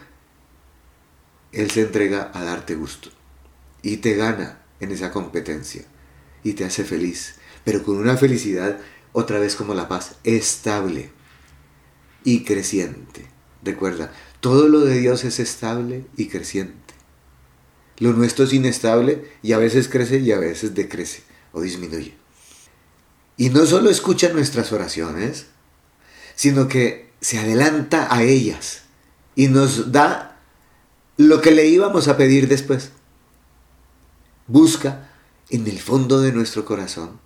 Él 1.52 1.70
se 1.70 1.82
entrega 1.82 2.32
a 2.34 2.42
darte 2.42 2.74
gusto. 2.74 3.10
Y 3.82 3.98
te 3.98 4.16
gana 4.16 4.62
en 4.80 4.90
esa 4.90 5.12
competencia. 5.12 5.84
Y 6.42 6.54
te 6.54 6.64
hace 6.64 6.82
feliz. 6.82 7.36
Pero 7.64 7.84
con 7.84 7.98
una 7.98 8.16
felicidad, 8.16 8.80
otra 9.12 9.38
vez 9.38 9.54
como 9.54 9.72
la 9.72 9.86
paz, 9.86 10.16
estable 10.24 11.10
y 12.24 12.42
creciente. 12.42 13.26
Recuerda, 13.62 14.12
todo 14.40 14.68
lo 14.68 14.80
de 14.80 14.98
Dios 14.98 15.22
es 15.22 15.38
estable 15.38 16.04
y 16.16 16.26
creciente. 16.26 16.94
Lo 17.98 18.12
nuestro 18.12 18.44
es 18.44 18.52
inestable 18.52 19.30
y 19.40 19.52
a 19.52 19.58
veces 19.58 19.88
crece 19.88 20.18
y 20.18 20.32
a 20.32 20.38
veces 20.38 20.74
decrece 20.74 21.25
o 21.56 21.62
disminuye. 21.62 22.14
Y 23.38 23.48
no 23.48 23.64
solo 23.64 23.88
escucha 23.88 24.28
nuestras 24.28 24.72
oraciones, 24.72 25.46
sino 26.34 26.68
que 26.68 27.10
se 27.22 27.38
adelanta 27.38 28.14
a 28.14 28.22
ellas 28.22 28.82
y 29.34 29.48
nos 29.48 29.90
da 29.90 30.38
lo 31.16 31.40
que 31.40 31.52
le 31.52 31.66
íbamos 31.66 32.08
a 32.08 32.18
pedir 32.18 32.46
después. 32.46 32.90
Busca 34.46 35.08
en 35.48 35.66
el 35.66 35.80
fondo 35.80 36.20
de 36.20 36.32
nuestro 36.32 36.66
corazón 36.66 37.18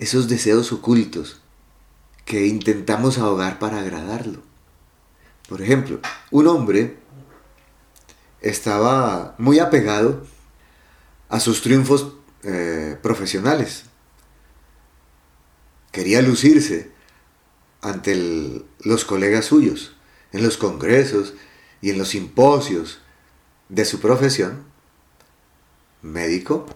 esos 0.00 0.26
deseos 0.28 0.72
ocultos 0.72 1.40
que 2.24 2.48
intentamos 2.48 3.18
ahogar 3.18 3.60
para 3.60 3.78
agradarlo. 3.78 4.42
Por 5.48 5.62
ejemplo, 5.62 6.00
un 6.32 6.48
hombre 6.48 6.98
estaba 8.40 9.36
muy 9.38 9.60
apegado 9.60 10.26
a 11.28 11.38
sus 11.38 11.62
triunfos 11.62 12.16
eh, 12.42 12.96
profesionales. 13.02 13.84
Quería 15.92 16.22
lucirse 16.22 16.90
ante 17.80 18.64
los 18.80 19.04
colegas 19.04 19.46
suyos, 19.46 19.96
en 20.32 20.42
los 20.42 20.56
congresos 20.56 21.34
y 21.80 21.90
en 21.90 21.98
los 21.98 22.08
simposios 22.08 23.00
de 23.68 23.84
su 23.84 24.00
profesión. 24.00 24.64
Médico, 26.02 26.66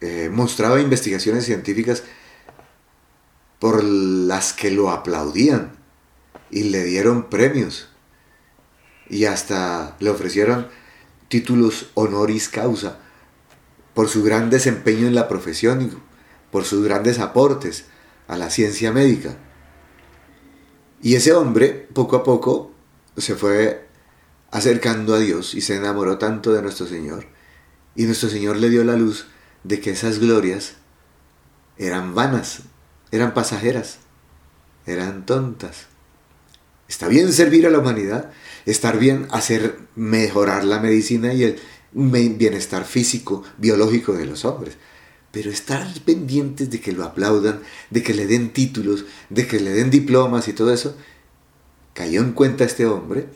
eh, 0.00 0.28
mostraba 0.30 0.80
investigaciones 0.80 1.44
científicas 1.44 2.02
por 3.58 3.82
las 3.82 4.52
que 4.52 4.70
lo 4.70 4.90
aplaudían 4.90 5.72
y 6.50 6.64
le 6.64 6.84
dieron 6.84 7.30
premios 7.30 7.88
y 9.08 9.24
hasta 9.24 9.96
le 10.00 10.10
ofrecieron 10.10 10.68
títulos 11.28 11.90
honoris 11.94 12.48
causa 12.48 13.00
por 13.94 14.08
su 14.08 14.22
gran 14.22 14.50
desempeño 14.50 15.06
en 15.06 15.14
la 15.14 15.28
profesión 15.28 15.82
y 15.82 15.90
por 16.50 16.64
sus 16.64 16.84
grandes 16.84 17.18
aportes 17.18 17.86
a 18.28 18.36
la 18.36 18.50
ciencia 18.50 18.92
médica. 18.92 19.36
Y 21.00 21.16
ese 21.16 21.32
hombre, 21.32 21.88
poco 21.92 22.16
a 22.16 22.24
poco, 22.24 22.72
se 23.16 23.34
fue 23.34 23.86
acercando 24.50 25.14
a 25.14 25.18
Dios 25.18 25.54
y 25.54 25.60
se 25.60 25.76
enamoró 25.76 26.18
tanto 26.18 26.52
de 26.52 26.62
nuestro 26.62 26.86
Señor. 26.86 27.26
Y 27.94 28.04
nuestro 28.04 28.28
Señor 28.28 28.56
le 28.56 28.70
dio 28.70 28.84
la 28.84 28.96
luz 28.96 29.26
de 29.62 29.80
que 29.80 29.90
esas 29.90 30.18
glorias 30.18 30.74
eran 31.76 32.14
vanas, 32.14 32.60
eran 33.10 33.34
pasajeras, 33.34 33.98
eran 34.86 35.26
tontas. 35.26 35.86
Está 36.88 37.08
bien 37.08 37.32
servir 37.32 37.66
a 37.66 37.70
la 37.70 37.78
humanidad, 37.78 38.30
estar 38.66 38.98
bien 38.98 39.26
hacer 39.30 39.78
mejorar 39.96 40.64
la 40.64 40.80
medicina 40.80 41.32
y 41.32 41.44
el 41.44 41.60
bienestar 41.94 42.84
físico, 42.84 43.42
biológico 43.56 44.12
de 44.12 44.26
los 44.26 44.44
hombres. 44.44 44.76
Pero 45.30 45.50
estar 45.50 45.86
pendientes 46.04 46.70
de 46.70 46.80
que 46.80 46.92
lo 46.92 47.04
aplaudan, 47.04 47.60
de 47.90 48.02
que 48.02 48.14
le 48.14 48.26
den 48.26 48.52
títulos, 48.52 49.04
de 49.30 49.46
que 49.46 49.60
le 49.60 49.70
den 49.70 49.90
diplomas 49.90 50.48
y 50.48 50.52
todo 50.52 50.72
eso, 50.72 50.96
cayó 51.92 52.20
en 52.20 52.32
cuenta 52.32 52.64
este 52.64 52.86
hombre 52.86 53.26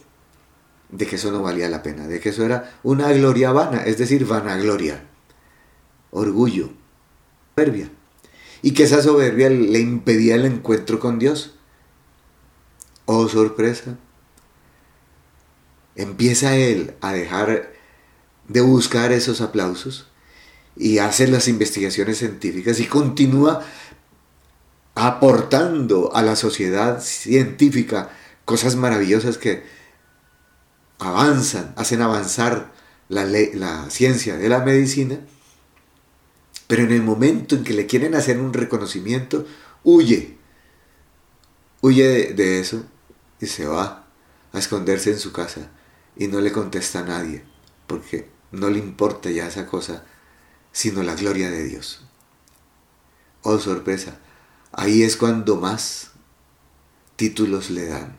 de 0.90 1.06
que 1.06 1.16
eso 1.16 1.30
no 1.30 1.42
valía 1.42 1.68
la 1.68 1.82
pena, 1.82 2.06
de 2.06 2.20
que 2.20 2.30
eso 2.30 2.44
era 2.44 2.78
una 2.82 3.12
gloria 3.12 3.52
vana, 3.52 3.82
es 3.82 3.98
decir, 3.98 4.24
vanagloria, 4.26 5.04
orgullo, 6.10 6.70
soberbia, 7.54 7.90
y 8.62 8.72
que 8.72 8.84
esa 8.84 9.02
soberbia 9.02 9.50
le 9.50 9.80
impedía 9.80 10.34
el 10.34 10.46
encuentro 10.46 10.98
con 10.98 11.18
Dios. 11.18 11.54
Oh, 13.04 13.28
sorpresa. 13.28 13.98
Empieza 15.94 16.56
él 16.56 16.94
a 17.00 17.12
dejar 17.12 17.72
de 18.48 18.60
buscar 18.60 19.12
esos 19.12 19.40
aplausos 19.40 20.06
y 20.76 20.98
hace 20.98 21.28
las 21.28 21.48
investigaciones 21.48 22.18
científicas 22.18 22.80
y 22.80 22.86
continúa 22.86 23.62
aportando 24.94 26.14
a 26.14 26.22
la 26.22 26.34
sociedad 26.34 27.00
científica 27.00 28.10
cosas 28.44 28.76
maravillosas 28.76 29.38
que 29.38 29.62
avanzan, 30.98 31.72
hacen 31.76 32.02
avanzar 32.02 32.72
la, 33.08 33.24
la 33.24 33.90
ciencia 33.90 34.36
de 34.36 34.48
la 34.48 34.60
medicina, 34.60 35.20
pero 36.66 36.82
en 36.82 36.92
el 36.92 37.02
momento 37.02 37.54
en 37.54 37.64
que 37.64 37.74
le 37.74 37.86
quieren 37.86 38.14
hacer 38.14 38.38
un 38.38 38.52
reconocimiento, 38.52 39.46
huye, 39.84 40.36
huye 41.80 42.04
de, 42.04 42.34
de 42.34 42.60
eso 42.60 42.84
y 43.40 43.46
se 43.46 43.66
va 43.66 44.06
a 44.52 44.58
esconderse 44.58 45.10
en 45.10 45.18
su 45.18 45.32
casa 45.32 45.70
y 46.16 46.26
no 46.26 46.40
le 46.40 46.52
contesta 46.52 47.00
a 47.00 47.04
nadie, 47.04 47.44
porque 47.86 48.37
no 48.52 48.70
le 48.70 48.78
importa 48.78 49.30
ya 49.30 49.46
esa 49.46 49.66
cosa, 49.66 50.04
sino 50.72 51.02
la 51.02 51.14
gloria 51.14 51.50
de 51.50 51.64
Dios. 51.64 52.04
Oh 53.42 53.58
sorpresa, 53.58 54.18
ahí 54.72 55.02
es 55.02 55.16
cuando 55.16 55.56
más 55.56 56.10
títulos 57.16 57.70
le 57.70 57.86
dan. 57.86 58.16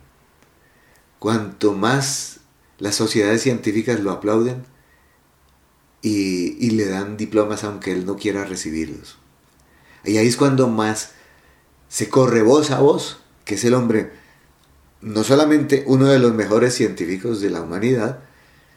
Cuanto 1.18 1.74
más 1.74 2.40
las 2.78 2.94
sociedades 2.94 3.42
científicas 3.42 4.00
lo 4.00 4.10
aplauden 4.10 4.64
y, 6.02 6.70
le 6.70 6.86
dan 6.86 7.16
diplomas 7.16 7.64
aunque 7.64 7.92
él 7.92 8.06
no 8.06 8.16
quiera 8.16 8.44
recibirlos. 8.44 9.18
Y 10.04 10.16
ahí 10.16 10.26
es 10.26 10.36
cuando 10.36 10.68
más 10.68 11.12
se 11.88 12.08
corre 12.08 12.42
voz 12.42 12.70
a 12.70 12.80
voz, 12.80 13.20
que 13.44 13.56
es 13.56 13.64
el 13.64 13.74
hombre, 13.74 14.12
no 15.02 15.24
solamente 15.24 15.84
uno 15.86 16.06
de 16.06 16.18
los 16.18 16.32
mejores 16.32 16.74
científicos 16.74 17.40
de 17.40 17.50
la 17.50 17.60
humanidad, 17.60 18.20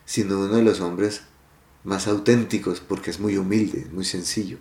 sino 0.06 0.40
uno 0.40 0.56
de 0.56 0.64
los 0.64 0.82
hombres 0.82 1.24
más 1.84 2.08
auténticos 2.08 2.80
porque 2.80 3.12
es 3.12 3.20
muy 3.20 3.38
humilde, 3.38 3.88
muy 3.92 4.06
sencillo. 4.06 4.58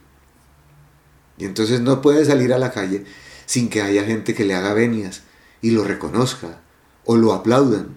Y 1.39 1.45
entonces 1.45 1.81
no 1.81 2.03
puede 2.03 2.25
salir 2.25 2.53
a 2.53 2.59
la 2.59 2.73
calle 2.73 3.05
sin 3.47 3.69
que 3.69 3.83
haya 3.83 4.05
gente 4.05 4.35
que 4.35 4.45
le 4.45 4.55
haga 4.55 4.75
venias 4.75 5.23
y 5.61 5.71
lo 5.71 5.85
reconozca 5.85 6.61
o 7.05 7.17
lo 7.17 7.33
aplaudan. 7.33 7.97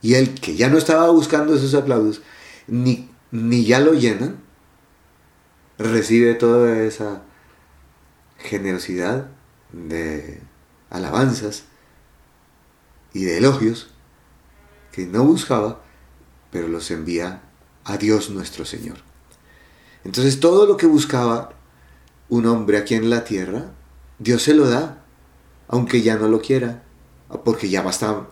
Y 0.00 0.14
él, 0.14 0.34
que 0.34 0.56
ya 0.56 0.68
no 0.68 0.78
estaba 0.78 1.10
buscando 1.10 1.54
esos 1.54 1.74
aplausos, 1.74 2.22
ni, 2.66 3.10
ni 3.30 3.64
ya 3.64 3.80
lo 3.80 3.94
llenan, 3.94 4.40
recibe 5.76 6.34
toda 6.34 6.82
esa 6.82 7.22
generosidad 8.38 9.28
de 9.72 10.40
alabanzas 10.90 11.64
y 13.12 13.24
de 13.24 13.38
elogios 13.38 13.90
que 14.92 15.06
no 15.06 15.24
buscaba, 15.24 15.82
pero 16.50 16.68
los 16.68 16.90
envía 16.90 17.42
a 17.88 17.96
Dios 17.96 18.30
nuestro 18.30 18.64
Señor. 18.64 18.98
Entonces 20.04 20.40
todo 20.40 20.66
lo 20.66 20.76
que 20.76 20.86
buscaba 20.86 21.54
un 22.28 22.46
hombre 22.46 22.76
aquí 22.76 22.94
en 22.94 23.08
la 23.08 23.24
tierra, 23.24 23.72
Dios 24.18 24.42
se 24.42 24.54
lo 24.54 24.68
da, 24.68 25.04
aunque 25.68 26.02
ya 26.02 26.16
no 26.16 26.28
lo 26.28 26.40
quiera, 26.40 26.84
porque 27.44 27.70
ya 27.70 27.80
va 27.80 27.88
a 27.88 27.92
estar 27.92 28.28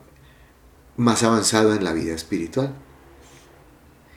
más 0.97 1.23
avanzado 1.23 1.75
en 1.75 1.85
la 1.85 1.95
vida 1.95 2.15
espiritual. 2.15 2.75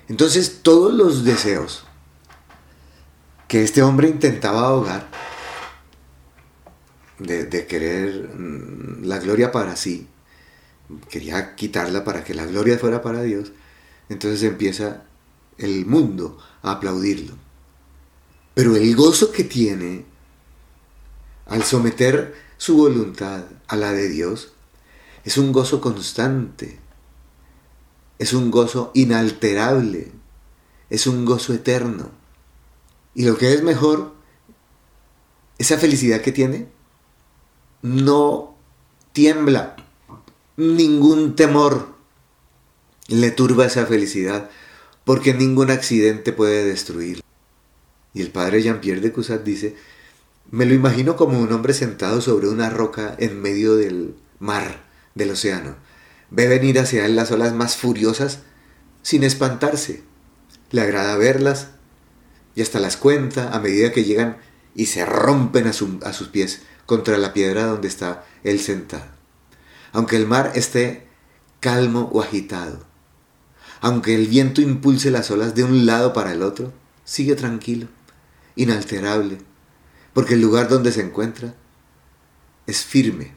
Entonces 0.09 0.59
todos 0.61 0.93
los 0.93 1.23
deseos 1.23 1.85
que 3.47 3.63
este 3.63 3.81
hombre 3.81 4.09
intentaba 4.09 4.67
ahogar, 4.67 5.07
de, 7.17 7.45
de, 7.45 7.65
querer 7.65 8.29
mm, 8.33 9.05
la 9.05 9.19
gloria 9.19 9.51
para 9.51 9.75
sí, 9.75 10.07
quería 11.09 11.55
quitarla 11.55 12.03
para 12.03 12.23
que 12.23 12.33
la 12.33 12.45
gloria 12.45 12.77
fuera 12.77 13.01
para 13.01 13.21
Dios, 13.21 13.51
entonces 14.07 14.43
empieza 14.43 15.03
el 15.59 15.85
mundo 15.85 16.37
a 16.61 16.71
aplaudirlo. 16.71 17.35
Pero 18.53 18.75
el 18.75 18.95
gozo 18.95 19.31
que 19.31 19.43
tiene 19.43 20.05
al 21.45 21.63
someter 21.63 22.35
su 22.57 22.75
voluntad 22.75 23.45
a 23.67 23.75
la 23.75 23.91
de 23.91 24.09
Dios 24.09 24.53
es 25.23 25.37
un 25.37 25.51
gozo 25.51 25.81
constante, 25.81 26.79
es 28.17 28.33
un 28.33 28.51
gozo 28.51 28.91
inalterable, 28.93 30.11
es 30.89 31.07
un 31.07 31.25
gozo 31.25 31.53
eterno. 31.53 32.11
Y 33.13 33.25
lo 33.25 33.37
que 33.37 33.53
es 33.53 33.63
mejor, 33.63 34.13
esa 35.57 35.77
felicidad 35.77 36.21
que 36.21 36.31
tiene, 36.31 36.67
no 37.81 38.55
tiembla, 39.13 39.75
ningún 40.57 41.35
temor 41.35 41.95
le 43.07 43.31
turba 43.31 43.65
esa 43.65 43.85
felicidad, 43.85 44.49
porque 45.09 45.33
ningún 45.33 45.71
accidente 45.71 46.33
puede 46.33 46.63
destruirlo. 46.63 47.23
Y 48.13 48.21
el 48.21 48.29
padre 48.29 48.61
Jean-Pierre 48.61 49.01
de 49.01 49.11
Cusat 49.11 49.43
dice, 49.43 49.75
me 50.51 50.67
lo 50.67 50.75
imagino 50.75 51.15
como 51.15 51.39
un 51.39 51.51
hombre 51.51 51.73
sentado 51.73 52.21
sobre 52.21 52.47
una 52.47 52.69
roca 52.69 53.15
en 53.17 53.41
medio 53.41 53.75
del 53.75 54.13
mar, 54.37 54.83
del 55.15 55.31
océano. 55.31 55.77
Ve 56.29 56.47
venir 56.47 56.77
hacia 56.77 57.07
él 57.07 57.15
las 57.15 57.31
olas 57.31 57.55
más 57.55 57.75
furiosas 57.75 58.41
sin 59.01 59.23
espantarse. 59.23 60.03
Le 60.69 60.81
agrada 60.81 61.17
verlas 61.17 61.69
y 62.53 62.61
hasta 62.61 62.79
las 62.79 62.95
cuenta 62.95 63.51
a 63.51 63.59
medida 63.59 63.91
que 63.91 64.03
llegan 64.03 64.37
y 64.75 64.85
se 64.85 65.07
rompen 65.07 65.65
a, 65.65 65.71
a 65.71 66.13
sus 66.13 66.27
pies 66.27 66.61
contra 66.85 67.17
la 67.17 67.33
piedra 67.33 67.65
donde 67.65 67.87
está 67.87 68.27
él 68.43 68.59
sentado. 68.59 69.07
Aunque 69.91 70.17
el 70.17 70.27
mar 70.27 70.51
esté 70.53 71.07
calmo 71.61 72.11
o 72.13 72.21
agitado, 72.21 72.85
aunque 73.81 74.15
el 74.15 74.27
viento 74.27 74.61
impulse 74.61 75.11
las 75.11 75.31
olas 75.31 75.55
de 75.55 75.63
un 75.63 75.85
lado 75.85 76.13
para 76.13 76.31
el 76.31 76.41
otro, 76.41 76.73
sigue 77.03 77.35
tranquilo, 77.35 77.87
inalterable, 78.55 79.37
porque 80.13 80.35
el 80.35 80.41
lugar 80.41 80.69
donde 80.69 80.91
se 80.91 81.01
encuentra 81.01 81.55
es 82.67 82.83
firme, 82.83 83.33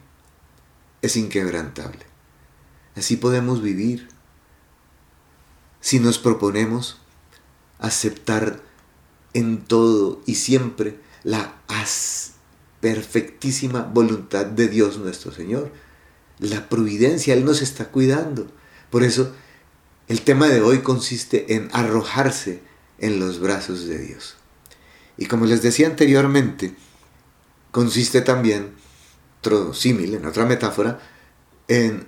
es 1.01 1.15
inquebrantable. 1.15 2.05
Así 2.95 3.17
podemos 3.17 3.61
vivir 3.61 4.09
si 5.79 5.99
nos 5.99 6.19
proponemos 6.19 6.99
aceptar 7.79 8.61
en 9.33 9.63
todo 9.63 10.21
y 10.25 10.35
siempre 10.35 10.99
la 11.23 11.55
perfectísima 12.83 13.81
voluntad 13.81 14.45
de 14.45 14.67
Dios 14.67 14.97
nuestro 14.97 15.31
Señor. 15.31 15.71
La 16.39 16.67
providencia, 16.67 17.33
Él 17.33 17.45
nos 17.45 17.61
está 17.61 17.89
cuidando. 17.89 18.47
Por 18.89 19.03
eso 19.03 19.33
el 20.07 20.21
tema 20.21 20.47
de 20.47 20.61
hoy 20.61 20.81
consiste 20.81 21.55
en 21.55 21.69
arrojarse 21.73 22.61
en 22.99 23.19
los 23.19 23.39
brazos 23.39 23.85
de 23.85 23.99
Dios. 23.99 24.35
Y 25.17 25.27
como 25.27 25.45
les 25.45 25.61
decía 25.61 25.87
anteriormente, 25.87 26.75
consiste 27.71 28.21
también, 28.21 28.73
otro 29.39 29.73
símil, 29.73 30.15
en 30.15 30.25
otra 30.25 30.45
metáfora, 30.45 30.99
en 31.67 32.07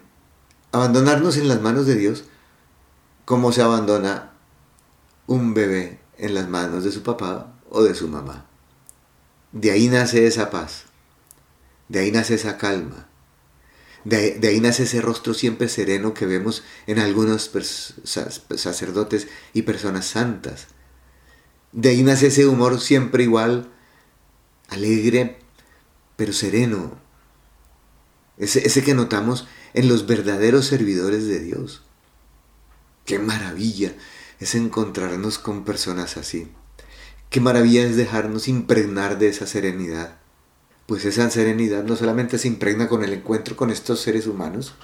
abandonarnos 0.72 1.38
en 1.38 1.48
las 1.48 1.62
manos 1.62 1.86
de 1.86 1.96
Dios 1.96 2.26
como 3.26 3.52
se 3.52 3.62
abandona 3.62 4.34
un 5.28 5.54
bebé 5.54 6.00
en 6.18 6.34
las 6.34 6.48
manos 6.48 6.84
de 6.84 6.92
su 6.92 7.02
papá 7.02 7.54
o 7.70 7.84
de 7.84 7.96
su 7.96 8.08
mamá. 8.08 8.46
De 9.52 9.72
ahí 9.72 9.88
nace 9.88 10.28
esa 10.28 10.50
paz, 10.50 10.86
De 11.88 12.00
ahí 12.00 12.12
nace 12.12 12.36
esa 12.36 12.58
calma. 12.58 13.08
De, 14.06 14.40
ahí 14.44 14.62
nace 14.62 14.84
ese 14.84 15.02
rostro 15.02 15.34
siempre 15.34 15.68
sereno 15.68 16.14
que 16.14 16.28
vemos 16.28 16.64
en 16.86 17.00
algunos 17.00 17.52
sacerdotes 18.04 19.28
y 19.52 19.64
personas 19.64 20.06
santas. 20.06 20.68
De 21.72 21.90
ahí 21.90 22.04
nace 22.04 22.28
ese 22.28 22.46
humor 22.46 22.80
siempre 22.80 23.24
igual, 23.24 23.72
alegre, 24.70 25.40
pero 26.16 26.34
sereno. 26.34 27.00
Ese, 28.38 28.84
que 28.84 28.94
notamos 28.94 29.48
en 29.74 29.88
los 29.88 30.06
verdaderos 30.06 30.68
servidores 30.68 31.26
de 31.26 31.40
Dios. 31.40 31.82
Qué 33.06 33.18
maravilla 33.18 33.96
es 34.40 34.54
encontrarnos 34.54 35.40
con 35.40 35.66
personas 35.66 36.16
así. 36.18 36.52
Qué 37.32 37.40
maravilla 37.40 37.84
es 37.84 37.96
dejarnos 37.96 38.48
impregnar 38.48 39.18
de 39.18 39.30
esa 39.30 39.48
serenidad. 39.48 40.20
Pues 40.86 41.06
esa 41.06 41.30
serenidad 41.30 41.84
no 41.84 41.96
solamente 41.96 42.38
se 42.38 42.48
impregna 42.48 42.88
con 42.88 43.04
el 43.04 43.14
encuentro 43.14 43.56
con 43.56 43.72
estos 43.72 44.02
seres 44.02 44.28
humanos, 44.28 44.76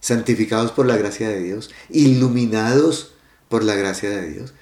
santificados 0.00 0.72
por 0.72 0.86
la 0.86 0.96
gracia 0.96 1.28
de 1.28 1.42
Dios, 1.42 1.70
iluminados 1.90 3.12
por 3.48 3.62
la 3.62 3.74
gracia 3.74 4.10
de 4.10 4.30
Dios, 4.30 4.54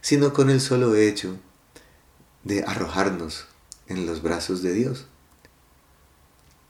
sino 0.00 0.32
con 0.32 0.50
el 0.50 0.60
solo 0.60 0.94
hecho 0.94 1.36
de 2.44 2.62
arrojarnos 2.62 3.46
en 3.88 4.06
los 4.06 4.22
brazos 4.22 4.62
de 4.62 4.72
Dios. 4.72 5.06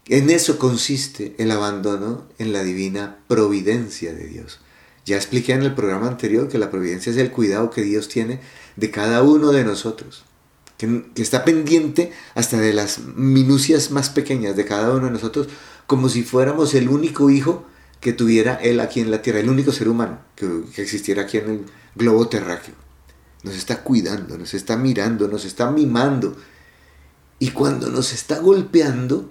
En 0.09 0.31
eso 0.31 0.59
consiste 0.59 1.35
el 1.39 1.51
abandono 1.51 2.27
en 2.39 2.53
la 2.53 2.63
divina 2.63 3.19
providencia 3.27 4.13
de 4.13 4.27
Dios. 4.27 4.61
Ya 5.05 5.17
expliqué 5.17 5.53
en 5.53 5.63
el 5.63 5.75
programa 5.75 6.09
anterior 6.09 6.49
que 6.49 6.59
la 6.59 6.71
providencia 6.71 7.11
es 7.11 7.19
el 7.19 7.31
cuidado 7.31 7.71
que 7.71 7.83
Dios 7.83 8.09
tiene 8.09 8.41
de 8.77 8.91
cada 8.91 9.23
uno 9.23 9.53
de 9.53 9.65
nosotros, 9.65 10.25
que, 10.77 11.05
está 11.17 11.45
pendiente 11.45 12.13
hasta 12.35 12.59
de 12.59 12.73
las 12.73 12.99
minucias 12.99 13.91
más 13.91 14.11
pequeñas 14.11 14.57
de 14.57 14.65
cada 14.65 14.93
uno 14.93 15.07
de 15.07 15.13
nosotros, 15.13 15.49
como 15.87 16.09
si 16.09 16.23
fuéramos 16.23 16.75
el 16.75 16.89
único 16.89 17.31
hijo 17.31 17.65
que 18.01 18.13
tuviera 18.13 18.55
Él 18.57 18.81
aquí 18.81 19.01
en 19.01 19.11
la 19.11 19.23
tierra, 19.23 19.41
el 19.41 19.49
único 19.49 19.73
ser 19.73 19.89
humano 19.89 20.19
que, 20.35 20.63
que 20.75 20.83
existiera 20.83 21.23
aquí 21.23 21.39
en 21.39 21.51
el 21.51 21.61
globo 21.95 22.29
terráqueo. 22.29 22.75
Nos 23.43 23.55
está 23.55 23.83
cuidando, 23.83 24.37
nos 24.37 24.55
está 24.55 24.77
mirando, 24.77 25.29
nos 25.29 25.45
está 25.45 25.71
mimando. 25.71 26.37
Y 27.39 27.51
cuando 27.51 27.91
nos 27.91 28.13
está 28.13 28.39
golpeando, 28.41 29.31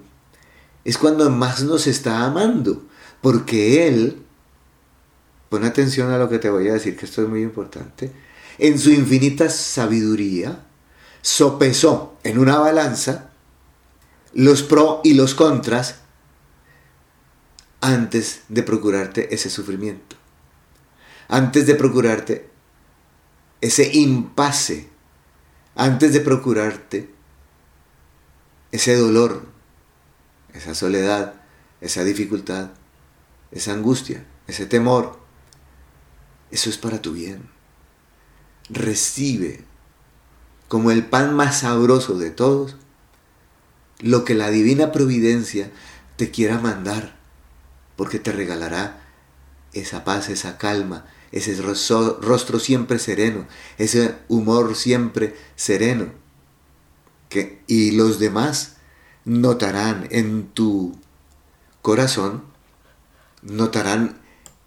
es 0.84 0.96
cuando 0.96 1.28
más 1.30 1.62
nos 1.64 1.86
está 1.86 2.24
amando, 2.24 2.82
porque 3.20 3.88
Él 3.88 4.26
Pon 5.48 5.64
atención 5.64 6.10
a 6.10 6.18
lo 6.18 6.28
que 6.28 6.38
te 6.38 6.50
voy 6.50 6.68
a 6.68 6.72
decir, 6.72 6.96
que 6.96 7.06
esto 7.06 7.22
es 7.22 7.28
muy 7.28 7.42
importante. 7.42 8.10
En 8.58 8.78
su 8.78 8.90
infinita 8.90 9.48
sabiduría, 9.48 10.65
sopesó 11.26 12.16
en 12.22 12.38
una 12.38 12.56
balanza 12.60 13.30
los 14.32 14.62
pro 14.62 15.00
y 15.02 15.14
los 15.14 15.34
contras 15.34 15.96
antes 17.80 18.42
de 18.48 18.62
procurarte 18.62 19.34
ese 19.34 19.50
sufrimiento. 19.50 20.14
Antes 21.26 21.66
de 21.66 21.74
procurarte 21.74 22.48
ese 23.60 23.90
impasse. 23.92 24.88
Antes 25.74 26.12
de 26.12 26.20
procurarte 26.20 27.10
ese 28.70 28.94
dolor, 28.94 29.46
esa 30.54 30.76
soledad, 30.76 31.34
esa 31.80 32.04
dificultad, 32.04 32.70
esa 33.50 33.72
angustia, 33.72 34.24
ese 34.46 34.66
temor 34.66 35.18
eso 36.52 36.70
es 36.70 36.78
para 36.78 37.02
tu 37.02 37.14
bien. 37.14 37.50
Recibe 38.68 39.64
como 40.68 40.90
el 40.90 41.04
pan 41.04 41.34
más 41.34 41.60
sabroso 41.60 42.18
de 42.18 42.30
todos 42.30 42.76
lo 44.00 44.24
que 44.24 44.34
la 44.34 44.50
divina 44.50 44.92
providencia 44.92 45.70
te 46.16 46.30
quiera 46.30 46.58
mandar, 46.58 47.16
porque 47.96 48.18
te 48.18 48.32
regalará 48.32 49.02
esa 49.72 50.04
paz, 50.04 50.28
esa 50.28 50.58
calma, 50.58 51.06
ese 51.32 51.60
rostro 51.60 52.60
siempre 52.60 52.98
sereno, 52.98 53.46
ese 53.78 54.14
humor 54.28 54.74
siempre 54.76 55.36
sereno. 55.54 56.06
Que, 57.28 57.62
y 57.66 57.92
los 57.92 58.18
demás 58.18 58.76
notarán 59.24 60.06
en 60.10 60.48
tu 60.48 60.96
corazón, 61.82 62.44
notarán 63.42 64.20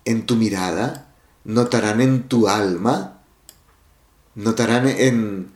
en 0.06 0.26
tu 0.26 0.36
mirada, 0.36 1.14
notarán 1.44 2.02
en 2.02 2.28
tu 2.28 2.48
alma, 2.48 3.22
notarán 4.36 4.88
en 4.88 5.52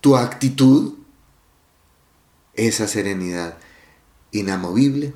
tu 0.00 0.16
actitud 0.16 0.94
esa 2.54 2.88
serenidad 2.88 3.58
inamovible 4.32 5.14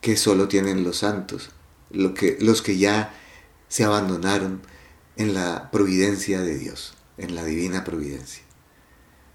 que 0.00 0.16
solo 0.16 0.48
tienen 0.48 0.84
los 0.84 0.98
santos, 0.98 1.50
lo 1.90 2.14
que, 2.14 2.38
los 2.40 2.62
que 2.62 2.78
ya 2.78 3.14
se 3.68 3.84
abandonaron 3.84 4.60
en 5.16 5.34
la 5.34 5.70
providencia 5.70 6.40
de 6.40 6.58
Dios, 6.58 6.94
en 7.18 7.34
la 7.34 7.44
divina 7.44 7.84
providencia. 7.84 8.42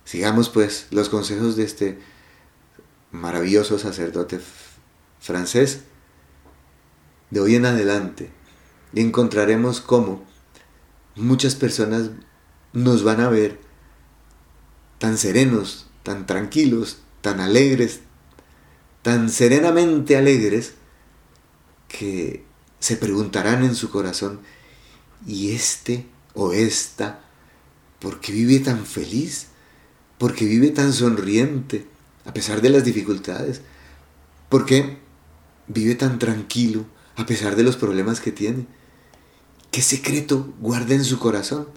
Sigamos 0.03 0.49
pues 0.49 0.88
los 0.91 1.09
consejos 1.09 1.55
de 1.55 1.63
este 1.63 1.99
maravilloso 3.11 3.80
sacerdote 3.80 4.39
francés. 5.20 5.82
De 7.30 7.39
hoy 7.39 7.55
en 7.55 7.65
adelante, 7.65 8.30
encontraremos 8.95 9.82
cómo 9.82 10.26
muchas 11.15 11.55
personas 11.55 12.11
nos 12.74 13.03
van 13.03 13.20
a 13.22 13.30
ver 13.30 13.59
tan 14.99 15.17
serenos, 15.17 15.87
tan 16.03 16.25
tranquilos, 16.25 16.99
tan 17.21 17.39
alegres, 17.39 18.01
tan 19.01 19.29
serenamente 19.29 20.17
alegres, 20.17 20.73
que 21.87 22.43
se 22.79 22.97
preguntarán 22.97 23.63
en 23.63 23.75
su 23.75 23.89
corazón, 23.89 24.41
¿y 25.25 25.51
este 25.51 26.05
o 26.33 26.53
esta, 26.53 27.21
por 27.99 28.19
qué 28.19 28.31
vive 28.31 28.59
tan 28.59 28.85
feliz? 28.85 29.47
¿Por 30.17 30.33
qué 30.33 30.45
vive 30.45 30.69
tan 30.69 30.93
sonriente 30.93 31.85
a 32.25 32.33
pesar 32.33 32.61
de 32.61 32.69
las 32.69 32.83
dificultades? 32.83 33.61
¿Por 34.49 34.65
qué 34.65 34.97
vive 35.67 35.95
tan 35.95 36.17
tranquilo 36.19 36.85
a 37.15 37.25
pesar 37.25 37.55
de 37.55 37.63
los 37.63 37.77
problemas 37.77 38.19
que 38.19 38.31
tiene? 38.31 38.65
¿Qué 39.71 39.81
secreto 39.81 40.53
guarda 40.59 40.95
en 40.95 41.03
su 41.03 41.19
corazón? 41.19 41.67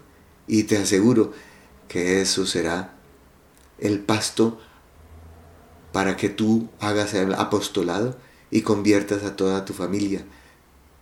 Y 0.46 0.64
te 0.64 0.78
aseguro 0.78 1.32
que 1.88 2.22
eso 2.22 2.46
será 2.46 2.99
el 3.81 4.01
pasto 4.01 4.59
para 5.93 6.16
que 6.16 6.28
tú 6.28 6.68
hagas 6.81 7.14
el 7.14 7.35
apostolado 7.35 8.16
y 8.51 8.62
conviertas 8.62 9.24
a 9.24 9.37
toda 9.37 9.64
tu 9.64 9.72
familia 9.72 10.24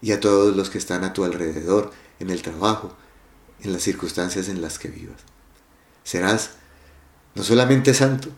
y 0.01 0.13
a 0.13 0.21
todos 0.21 0.57
los 0.57 0.71
que 0.71 0.79
están 0.79 1.05
a 1.05 1.13
tu 1.13 1.25
alrededor, 1.25 1.91
en 2.21 2.31
el 2.31 2.43
trabajo, 2.43 2.97
en 3.63 3.73
las 3.73 3.83
circunstancias 3.83 4.49
en 4.49 4.63
las 4.63 4.79
que 4.79 4.89
vivas. 4.89 5.21
Serás 6.05 6.53
no 7.35 7.43
solamente 7.43 7.95
santo, 7.95 8.29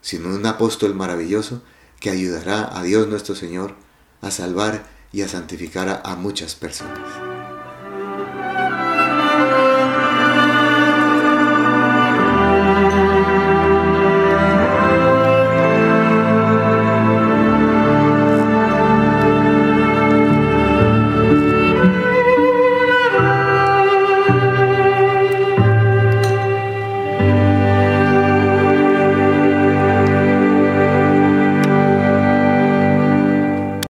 sino 0.00 0.28
un 0.34 0.44
apóstol 0.46 0.94
maravilloso 0.94 1.62
que 2.00 2.10
ayudará 2.10 2.76
a 2.76 2.82
Dios 2.82 3.06
nuestro 3.08 3.34
Señor 3.34 3.76
a 4.20 4.30
salvar 4.30 4.84
y 5.12 5.22
a 5.22 5.28
santificar 5.28 6.02
a, 6.04 6.16
muchas 6.16 6.54
personas. 6.54 7.39